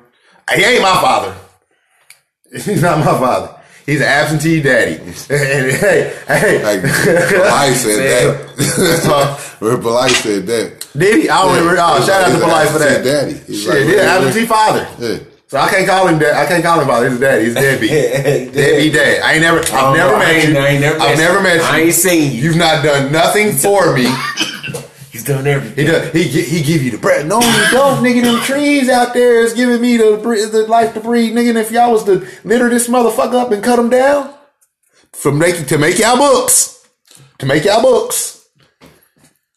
[0.55, 1.35] He ain't my father.
[2.53, 3.55] He's not my father.
[3.87, 4.97] He's an absentee daddy.
[5.01, 5.13] and
[5.73, 7.99] hey, hey, Like Belay said
[8.59, 9.57] that.
[9.61, 10.89] Belay said that.
[10.97, 11.29] did he?
[11.31, 11.81] I don't remember.
[11.81, 13.03] Oh, shout out to He's Polite for that.
[13.03, 13.33] daddy.
[13.47, 14.89] He's Shit, like, he's an absentee father.
[14.99, 15.19] Yeah.
[15.49, 16.37] So I can't call him dad.
[16.37, 17.09] I can't call him father.
[17.09, 17.45] He's a daddy.
[17.47, 17.91] He's deadbeat.
[18.55, 19.23] deadbeat dad.
[19.23, 19.61] I ain't never.
[19.61, 20.59] I've Oh, never met you.
[20.59, 21.43] I ain't never I've met never you.
[21.43, 21.63] met you.
[21.63, 22.43] I ain't seen you.
[22.43, 24.05] You've not done nothing for me.
[25.11, 25.87] He's done everything.
[25.87, 26.13] He does.
[26.13, 27.27] He he give you the bread.
[27.27, 28.23] No, you don't, nigga.
[28.23, 30.17] Them trees out there is giving me the
[30.53, 31.49] the life to breathe, nigga.
[31.51, 34.35] And if y'all was to litter this motherfucker up and cut him down,
[35.15, 36.87] from make to make y'all books,
[37.39, 38.47] to make y'all books,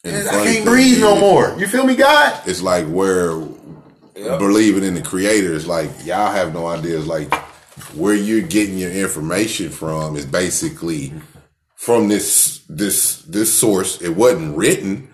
[0.04, 1.54] And I can't breathe no more.
[1.58, 2.40] You feel me, God?
[2.46, 3.38] It's like where
[4.14, 5.66] believing in the creators.
[5.66, 7.06] like y'all have no ideas.
[7.06, 7.32] Like
[7.94, 11.12] where you're getting your information from is basically
[11.74, 14.00] from this this this source.
[14.00, 15.08] It wasn't written.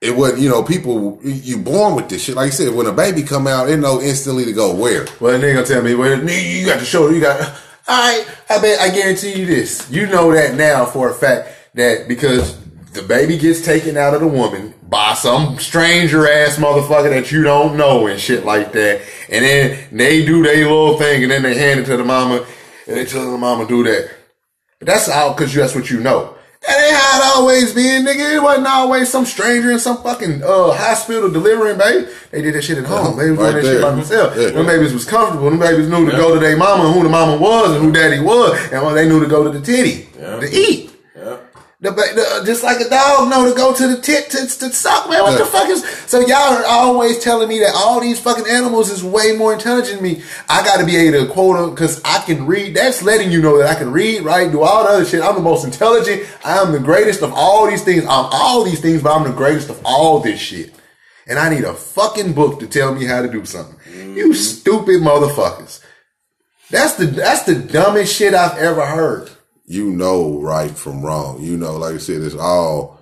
[0.00, 2.34] It wasn't, you know, people you born with this shit.
[2.34, 5.06] Like I said, when a baby come out, it know instantly to go where.
[5.20, 7.10] Well, they gonna tell me, well, you got to show.
[7.10, 7.40] You got.
[7.88, 8.80] All right, I bet.
[8.80, 9.90] I guarantee you this.
[9.90, 12.59] You know that now for a fact that because
[12.92, 17.42] the baby gets taken out of the woman by some stranger ass motherfucker that you
[17.42, 21.42] don't know and shit like that, and then they do their little thing, and then
[21.42, 22.44] they hand it to the mama,
[22.86, 24.10] and they tell the mama do that.
[24.78, 26.36] But that's all because that's what you know.
[26.66, 28.36] That ain't how it always been, nigga.
[28.36, 32.10] It wasn't always some stranger in some fucking uh, hospital delivering, baby.
[32.32, 33.16] They did that shit at home.
[33.18, 33.80] They was doing that shit there.
[33.82, 34.36] by themselves.
[34.36, 34.50] Yeah.
[34.50, 35.48] Them babies was comfortable.
[35.48, 37.90] Them babies knew to go to their mama and who the mama was and who
[37.92, 38.58] daddy was.
[38.72, 40.40] And when they knew to go to the titty Yeah.
[40.40, 40.90] to eat.
[41.82, 45.08] The, the, just like a dog know to go to the tit to, to suck,
[45.08, 45.22] man.
[45.22, 45.82] What the fuck is?
[46.06, 50.02] So y'all are always telling me that all these fucking animals is way more intelligent
[50.02, 50.22] than me.
[50.46, 52.76] I got to be able to quote them because I can read.
[52.76, 54.52] That's letting you know that I can read, right?
[54.52, 55.22] Do all the other shit.
[55.22, 56.28] I'm the most intelligent.
[56.44, 58.04] I am the greatest of all these things.
[58.04, 60.74] I'm all these things, but I'm the greatest of all this shit.
[61.26, 63.78] And I need a fucking book to tell me how to do something.
[63.94, 64.32] You mm-hmm.
[64.32, 65.82] stupid motherfuckers.
[66.70, 69.30] That's the that's the dumbest shit I've ever heard.
[69.70, 71.40] You know right from wrong.
[71.40, 72.98] You know, like I said, it's all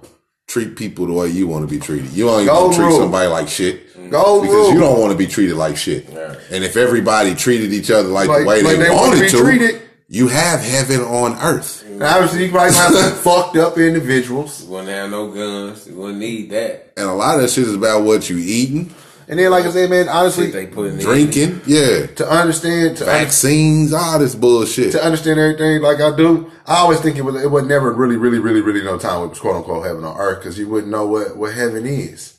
[0.46, 2.10] treat people the way you want to be treated.
[2.12, 2.98] You ain't gonna treat rule.
[2.98, 3.86] somebody like shit.
[4.10, 4.72] Gold because rule.
[4.74, 6.08] you don't want to be treated like shit.
[6.10, 9.20] And if everybody treated each other like, Like- the way like they, they wanna wanted
[9.22, 9.82] be to, treated.
[10.08, 11.84] you have heaven on earth.
[11.86, 14.62] And obviously, you probably have some fucked up individuals.
[14.64, 15.86] You wouldn't have no guns.
[15.88, 16.92] You wouldn't need that.
[16.98, 18.94] And a lot of that shit is about what you eating,
[19.30, 23.04] And then, like I said, man, honestly, they put in drinking, yeah, to understand to,
[23.04, 24.92] un- vaccines, all this bullshit.
[24.92, 28.16] to understand everything like I do, I always think it was it was never really,
[28.16, 30.90] really, really, really no time it was quote unquote heaven on earth because you wouldn't
[30.90, 32.38] know what what heaven is.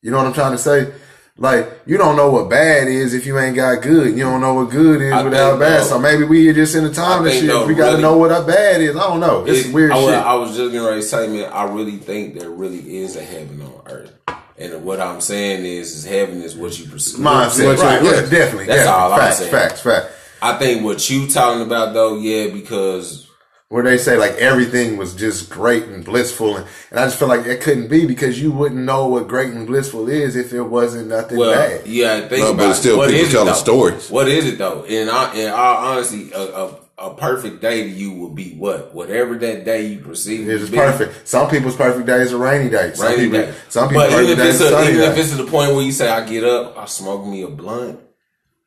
[0.00, 0.92] You know what I'm trying to say?
[1.36, 4.08] Like you don't know what bad is if you ain't got good.
[4.16, 5.80] You don't know what good is I without think, bad.
[5.82, 7.46] though- so maybe we are just in the time I and shit.
[7.48, 8.96] though, we got to really- know what our bad is.
[8.96, 9.44] I don't know.
[9.44, 10.14] It's It- weird I, was- shit.
[10.14, 13.82] I was just gonna say, man, I really think there really is a heaven on
[13.92, 14.12] earth.
[14.60, 17.18] And what I'm saying is, is heaven is what you pursue.
[17.18, 18.02] Mindset, What right?
[18.02, 18.10] yeah.
[18.10, 18.66] Yeah, definitely.
[18.66, 18.88] That's definitely.
[18.88, 19.50] all I'm facts, saying.
[19.52, 20.14] Facts, facts.
[20.42, 23.26] I think what you talking about though, yeah, because
[23.68, 27.28] where they say like everything was just great and blissful, and, and I just feel
[27.28, 30.62] like it couldn't be because you wouldn't know what great and blissful is if it
[30.62, 31.86] wasn't nothing well, bad.
[31.86, 32.74] yeah, think No, about but it.
[32.74, 33.52] still What people telling though?
[33.52, 34.10] stories.
[34.10, 34.84] What is it though?
[34.84, 38.94] In all, in all honesty, a, a, a perfect day to you will be what?
[38.94, 40.76] Whatever that day you perceive It's to be.
[40.78, 41.28] perfect.
[41.28, 42.96] Some people's perfect days are rainy days.
[42.98, 43.54] Some Rainy people, day.
[43.68, 45.24] some people's but even perfect if days it's a, sunny even if days.
[45.32, 48.00] it's to the point where you say, I get up, I smoke me a blunt,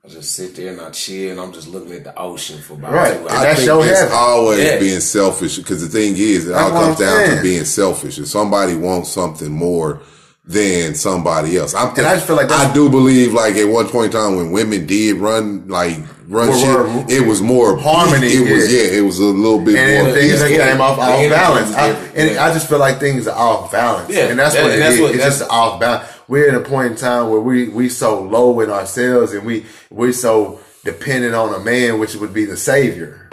[0.06, 2.74] I just sit there and I chill, and I'm just looking at the ocean for
[2.76, 3.14] about Right.
[3.14, 3.40] two And hours.
[3.40, 4.16] I that's think your it's heaven.
[4.18, 4.80] always Yeah.
[4.80, 7.38] being selfish because the thing is, it all That's what comes down saying.
[7.38, 8.18] to being selfish.
[8.18, 10.00] If somebody wants something more
[10.44, 13.88] than somebody else, I'm And I just feel like I do believe like at one
[13.90, 15.98] point in time when women did run like
[16.32, 18.82] run Were- shit, it was more Harmony, It was yeah.
[18.84, 20.14] yeah, it was a little bit and more.
[20.14, 20.66] then things that peaceful.
[20.66, 21.76] came off off balance.
[21.76, 22.38] I, and.
[22.40, 24.10] I just feel like things are off balance.
[24.10, 25.02] Yeah, and that's that- what it that's is.
[25.02, 26.08] what- it's that's- just off balance.
[26.28, 29.66] We're at a point in time where we we so low in ourselves, and we
[29.90, 33.30] we're so dependent on a man, which would be the savior.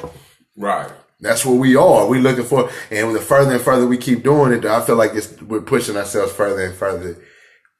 [0.56, 0.90] Right.
[1.20, 2.06] That's what we are.
[2.06, 5.14] We looking for, and the further and further we keep doing it, I feel like
[5.14, 7.16] it's we're pushing ourselves further and further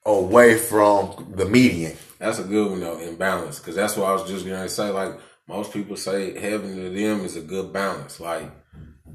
[0.07, 1.97] away from the median.
[2.19, 3.59] That's a good one though, in balance.
[3.59, 4.91] Because that's what I was just to say.
[4.91, 8.21] Like, most people say heaven to them is a good balance.
[8.21, 8.51] Like,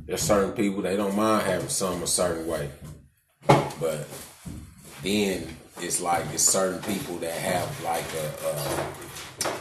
[0.06, 2.70] there's certain people, they don't mind having some a certain way.
[3.48, 4.08] But
[5.02, 5.48] then
[5.80, 9.52] it's like, it's certain people that have like a, uh,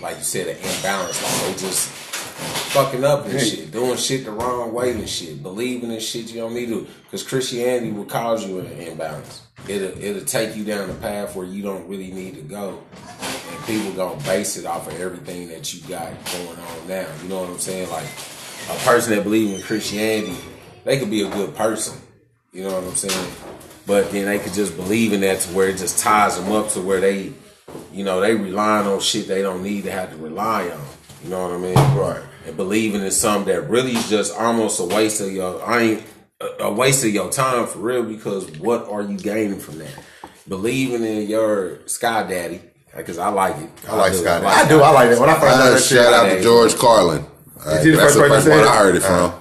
[0.00, 1.22] like you said, an imbalance.
[1.22, 2.07] Like, they just
[2.38, 6.40] fucking up and shit, doing shit the wrong way and shit, believing in shit you
[6.40, 6.86] don't need to.
[7.04, 9.42] Because Christianity will cause you an imbalance.
[9.66, 12.82] It'll it'll take you down a path where you don't really need to go,
[13.50, 17.06] and people gonna base it off of everything that you got going on now.
[17.22, 17.90] You know what I'm saying?
[17.90, 18.06] Like
[18.70, 20.36] a person that believes in Christianity,
[20.84, 21.98] they could be a good person.
[22.52, 23.32] You know what I'm saying?
[23.86, 26.68] But then they could just believe in that to where it just ties them up
[26.70, 27.32] to where they,
[27.92, 30.80] you know, they relying on shit they don't need to have to rely on.
[31.24, 31.74] You know what I mean?
[31.98, 32.22] Right.
[32.46, 36.02] And believing in something that really is just almost a waste of your, I ain't,
[36.40, 39.92] a- a waste of your time for real because what are you gaining from that?
[40.48, 42.60] Believing in your Sky Daddy,
[42.96, 43.70] because I like it.
[43.88, 44.18] I like do.
[44.18, 44.44] Scott.
[44.44, 44.80] I do.
[44.80, 45.20] I like that.
[45.20, 47.26] When I first heard Uh, that shit, shout out to George Carlin.
[47.66, 48.58] Uh, he the that's first the first one?
[48.60, 49.40] I heard it Uh, from.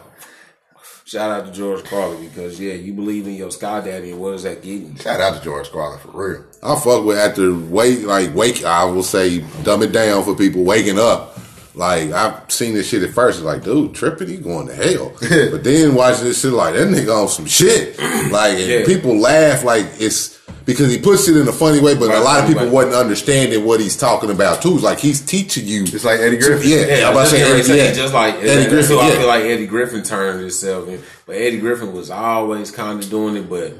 [1.06, 4.32] Shout out to George Carlin because yeah, you believe in your Sky Daddy and what
[4.32, 4.94] does that give you?
[4.98, 6.44] Shout out to George Carlin for real.
[6.62, 8.66] I fuck with after wake like wake.
[8.66, 11.40] I will say dumb it down for people waking up.
[11.78, 15.13] Like I've seen this shit at first, like dude, tripping, he going to hell.
[15.52, 17.98] but then watching this shit, like that nigga on some shit.
[18.32, 18.84] Like Yeah.
[18.86, 22.42] people laugh like it's because he puts it in a funny way, but a lot
[22.42, 22.72] of people right.
[22.74, 24.74] wasn't understanding what he's talking about too.
[24.74, 25.84] It's like he's teaching you.
[25.84, 26.70] It's like Eddie Griffin.
[26.70, 27.93] Yeah, Yeah, I'm about to say, ready yeah.
[27.93, 28.97] just like Eddie Griffin.
[28.97, 29.18] I Yeah.
[29.18, 31.01] feel like Eddie Griffin turned himself in.
[31.26, 33.74] But Eddie Griffin was always kind of doing it, but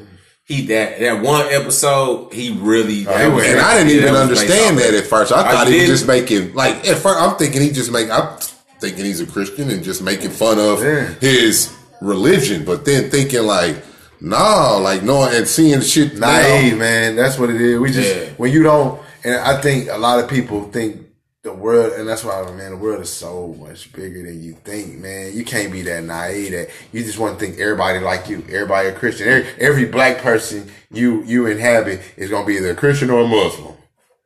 [0.48, 4.16] he that that one episode he really oh, that he was- And I didn't even
[4.16, 5.32] understand that at first.
[5.34, 7.20] I I thought he was just making like at first.
[7.20, 8.10] I'm thinking he just make.
[8.10, 8.38] I'm
[8.80, 11.14] thinking he's a Christian and just making fun of Yeah.
[11.20, 12.64] his religion.
[12.64, 13.76] But then thinking like,
[14.22, 16.80] nah, like knowing and seeing shit naive, now.
[16.80, 17.16] man.
[17.18, 17.80] That's what it is.
[17.80, 18.30] We just Yeah.
[18.38, 21.02] when you don't, and I think a lot of people think
[21.48, 25.00] the world, and that's why, man, the world is so much bigger than you think,
[25.00, 25.32] man.
[25.34, 28.90] You can't be that naive that you just want to think everybody like you, everybody
[28.90, 29.28] a Christian.
[29.28, 33.28] Every, every black person you you inhabit is gonna be either a Christian or a
[33.28, 33.74] Muslim,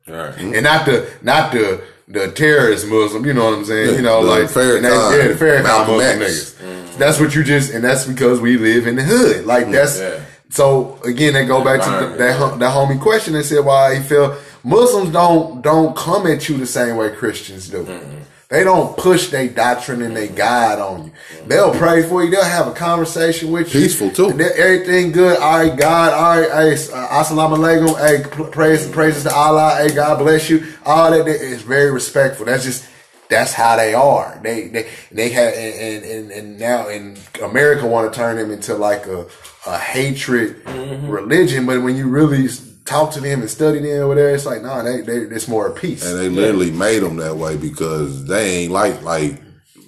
[0.08, 0.38] Right.
[0.38, 3.26] and not the not the the terrorist Muslim.
[3.26, 3.96] You know what I'm saying?
[3.96, 6.98] You know, the like Farrakhan, and they- yeah, the Farrakhan Muslim niggas.
[6.98, 9.46] That's what you just, and that's because we live in the hood.
[9.46, 10.20] Like that's Yeah.
[10.50, 11.34] so again.
[11.34, 15.12] They go back to the, that that homie question and said why he felt Muslims
[15.12, 17.84] don't don't come at you the same way Christians do.
[17.84, 18.18] Mm-hmm.
[18.52, 20.36] They don't push their doctrine and they mm-hmm.
[20.36, 21.12] guide on you.
[21.12, 21.48] Mm-hmm.
[21.48, 22.32] They'll pray for you.
[22.32, 23.82] They'll have a conversation with you.
[23.82, 24.34] Peaceful, too.
[24.34, 25.40] They- Everything good.
[25.40, 26.14] All right, God.
[26.14, 27.98] All right, hey, uh, assalamu alaikum.
[27.98, 29.78] Hey, pl- praise praises to Allah.
[29.78, 30.68] Hey, God bless you.
[30.86, 32.46] All that is very respectful.
[32.46, 32.86] That's just
[33.30, 34.38] that's how they are.
[34.44, 38.52] They they they have and and, and, and now in America want to turn them
[38.52, 39.28] into like a
[39.66, 41.66] a hatred religion.
[41.66, 42.50] But when you really
[42.92, 45.48] s- talk to them and study them or whatever, it's like nah, they they it's
[45.48, 46.06] more a peace.
[46.06, 49.42] And they literally made them that way because they ain't like like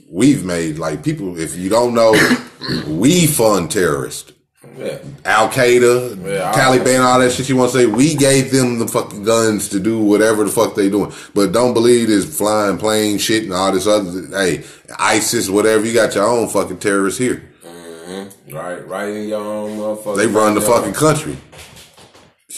[0.09, 1.39] we've made like people.
[1.39, 2.13] If you don't know,
[2.87, 4.31] we fund terrorists.
[4.77, 4.97] Yeah.
[5.25, 7.85] Al Qaeda, Yeah, I- Taliban, all that shit you want to say.
[7.85, 11.13] We gave them the fucking guns to do whatever the fuck they doing.
[11.35, 14.25] But don't believe this flying plane shit and all this other.
[14.35, 14.63] Hey,
[14.97, 15.85] ISIS, whatever.
[15.85, 17.43] You got your own fucking terrorists here.
[17.63, 18.55] Mm-hmm.
[18.55, 18.87] Right.
[18.87, 20.17] Right in your own motherfucker.
[20.17, 20.79] They run the backyard.
[20.85, 21.37] fucking country.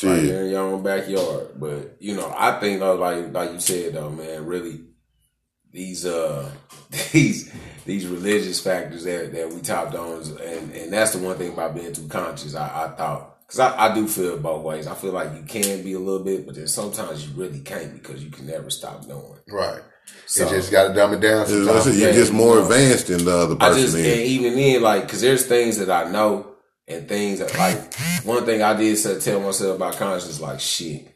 [0.04, 0.28] Right Shit.
[0.30, 1.52] there in your own backyard.
[1.60, 4.82] But you know, I think though, like like you said though, man, really
[5.72, 6.50] these uh
[7.12, 7.52] these
[7.86, 11.54] these religious factors that that we topped on, is- and and that's the one thing
[11.54, 12.56] about being too conscious.
[12.56, 14.88] I, I thought because I, I do feel both ways.
[14.88, 17.94] I feel like you can be a little bit, but then sometimes you really can't
[17.94, 19.38] because you can never stop doing.
[19.48, 19.82] Right.
[20.26, 21.46] So- you just got to dumb it down.
[21.46, 21.98] Sometimes.
[22.00, 22.66] You're Yeah, just more you know.
[22.66, 25.90] advanced than the other I person just and even then, like, because there's things that
[25.92, 26.55] I know
[26.88, 27.94] and things that, like,
[28.26, 31.08] one thing I did say, tell myself about conscience, like, shit.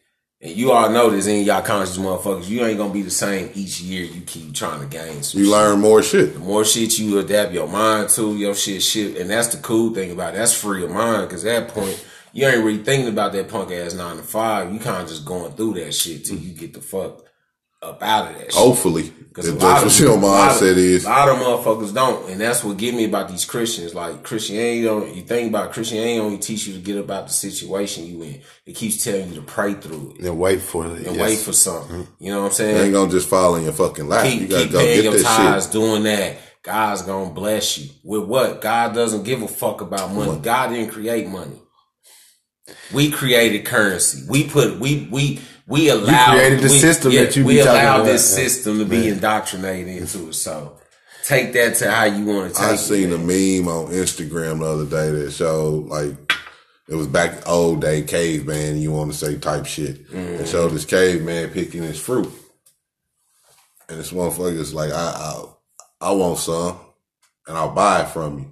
[0.42, 2.48] And you all know this in y'all conscious motherfuckers.
[2.48, 4.06] You ain't gonna be the same each year.
[4.06, 5.22] You keep trying to gain.
[5.22, 5.54] Some You shit.
[5.54, 6.34] learn more shit.
[6.34, 9.94] The more shit you adapt your mind to, your shit, shit, and that's the cool
[9.94, 10.38] thing about it.
[10.38, 13.72] That's free of mind because at that point you ain't really thinking about that punk
[13.72, 14.72] ass nine to five.
[14.74, 17.26] You kind of just going through that shit till you get the fuck
[17.82, 18.46] up out of that.
[18.46, 18.54] shit.
[18.56, 21.06] Hopefully, Because if a lot that's what your a lot of- mindset is.
[21.06, 23.96] A lot of motherfuckers don't, and that's what get me about these Christians.
[23.96, 28.06] Like Christianity, don't you think about Christianity only teach you to get about the situation
[28.06, 28.42] you in.
[28.66, 31.08] It keeps telling you to pray through it And wait for it.
[31.08, 31.18] and yes.
[31.18, 32.02] wait for something.
[32.04, 32.24] Mm-hmm.
[32.24, 32.84] You know what I'm You saying?
[32.86, 34.26] ain't gonna just fall in your fucking lap.
[34.26, 35.72] you keep, gotta keep go paying get your tithes, shit.
[35.74, 36.38] doing that.
[36.62, 38.60] God's gonna bless you with what?
[38.60, 40.38] God doesn't give a fuck about money.
[40.42, 41.62] God didn't create money.
[42.94, 44.26] We created currency.
[44.30, 45.40] We put we we
[45.70, 48.06] we allowed you created the we, system that you we be allowed about.
[48.06, 48.44] this Yeah.
[48.44, 50.34] system to be indoctrinated into it.
[50.34, 50.78] So
[51.26, 52.78] take that to how you want to take I it.
[52.80, 56.16] seen a meme on Instagram the other day that showed like
[56.88, 58.82] it was back old day caveman.
[58.82, 60.08] You want to say type shit?
[60.10, 60.42] Mm-hmm.
[60.44, 62.32] It showed this caveman picking his fruit,
[63.88, 65.44] and this motherfucker's like, I, I
[66.02, 66.80] I want some,
[67.48, 68.52] and I'll buy it from you.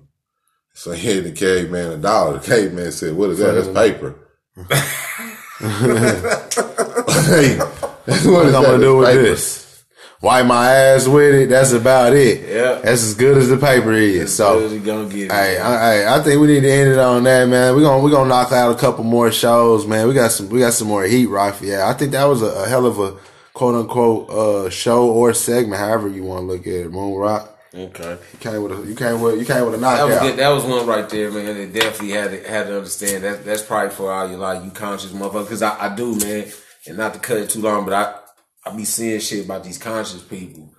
[0.75, 2.37] So he handed the caveman a dollar.
[2.37, 3.53] The caveman said, "What is that?
[3.53, 4.13] That's paper."
[5.59, 9.21] hey, what is What I'm gonna do with paper.
[9.21, 9.83] this?
[10.19, 11.49] Wipe my ass with it.
[11.49, 12.41] That's about it.
[12.41, 12.75] Yeah.
[12.81, 14.35] That's as good as the paper is.
[14.35, 14.61] So.
[14.63, 15.31] What you gonna get?
[15.31, 17.75] Hey, I, I think we need to end it on that, man.
[17.75, 20.07] We're gonna we're gonna knock out a couple more shows, man.
[20.07, 21.27] We got some we got some more heat.
[21.61, 23.15] Yeah, I think that was a, a hell of a
[23.53, 26.91] quote unquote uh, show or segment, however you want to look at it.
[26.91, 28.17] Moon Rock, okay.
[28.33, 30.21] you came with a you came with you came with a That was knockout.
[30.21, 30.39] good.
[30.39, 31.45] That was one right there, man.
[31.57, 34.71] That definitely had to had to understand that that's probably for all you like you
[34.71, 35.43] conscious motherfuckers.
[35.45, 36.51] Because I, I do, man,
[36.87, 39.77] and not to cut it too long, but I I be seeing shit about these
[39.77, 40.73] conscious people,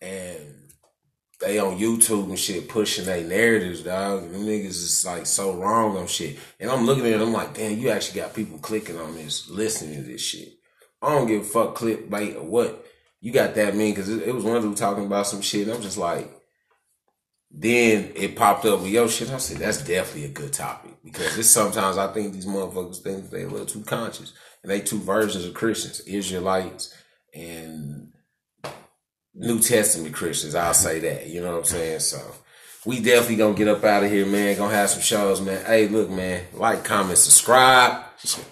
[0.00, 0.38] and
[1.40, 4.22] they on YouTube and shit pushing their narratives, dog.
[4.24, 6.38] And them niggas is like so wrong on shit.
[6.58, 9.48] And I'm looking at it, I'm like, damn, you actually got people clicking on this,
[9.50, 10.48] listening to this shit.
[11.02, 12.84] I don't give a fuck clickbait or what.
[13.20, 15.66] You got that mean because it, it was one dude talking about some shit.
[15.66, 16.30] And I'm just like,
[17.58, 19.30] then it popped up with your shit.
[19.30, 23.30] I said, that's definitely a good topic because it's sometimes I think these motherfuckers think
[23.30, 26.94] they a little too conscious and they two versions of Christians, Israelites
[27.34, 28.12] and
[29.34, 30.54] New Testament Christians.
[30.54, 31.28] I'll say that.
[31.28, 32.00] You know what I'm saying?
[32.00, 32.20] So
[32.84, 34.58] we definitely gonna get up out of here, man.
[34.58, 35.64] Gonna have some shows, man.
[35.64, 38.04] Hey, look, man, like, comment, subscribe,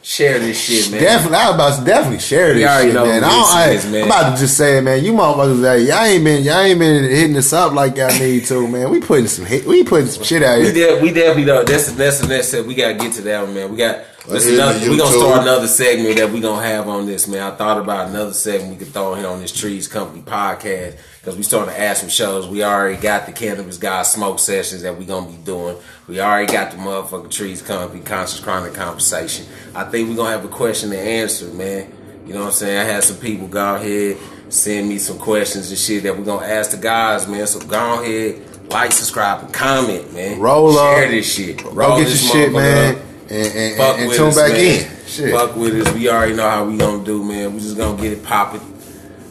[0.02, 1.00] share this shit, man.
[1.00, 3.24] Definitely, I was about to definitely share this You already shit, know man.
[3.24, 4.02] I don't, I, man.
[4.02, 5.04] I'm about to just say man.
[5.04, 8.44] You motherfuckers, hey, y'all ain't been, y'all ain't been hitting us up like y'all need
[8.46, 8.90] to, man.
[8.90, 10.96] We putting some, hit, we putting some shit out We, here.
[10.96, 12.66] de- we definitely know that's that's the next step.
[12.66, 13.70] We gotta get to that one, man.
[13.70, 17.06] We got this another, the we gonna start another segment that we're gonna have on
[17.06, 17.42] this, man.
[17.52, 20.96] I thought about another segment we could throw in here on this Trees Company podcast
[21.20, 22.46] because we starting to add some shows.
[22.48, 25.76] We already got the Cannabis Guys smoke sessions that we gonna be doing.
[26.08, 29.46] We already got the motherfucking Trees Company conscious chronic conversation.
[29.74, 31.92] I think we gonna have a question and answer, man.
[32.26, 32.78] You know what I'm saying?
[32.78, 34.16] I had some people go ahead
[34.48, 37.46] send me some questions and shit that we're gonna ask the guys, man.
[37.46, 40.40] So go ahead, like, subscribe, and comment, man.
[40.40, 40.96] Roll up.
[40.98, 41.62] Share this shit.
[41.62, 42.96] Go Roll get your this shit, man.
[42.96, 43.02] up.
[43.30, 44.60] And, and, Fuck and, and tune us, back man.
[44.60, 45.06] in.
[45.06, 45.34] Shit.
[45.34, 45.94] Fuck with us.
[45.94, 47.54] We already know how we gonna do, man.
[47.54, 48.60] We just gonna get it popping.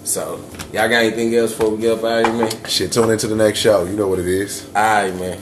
[0.04, 0.38] So,
[0.74, 2.66] y'all got anything else before we get up out of here, man?
[2.66, 3.86] Shit, tune into the next show.
[3.86, 4.66] You know what it is.
[4.76, 5.40] All right, man.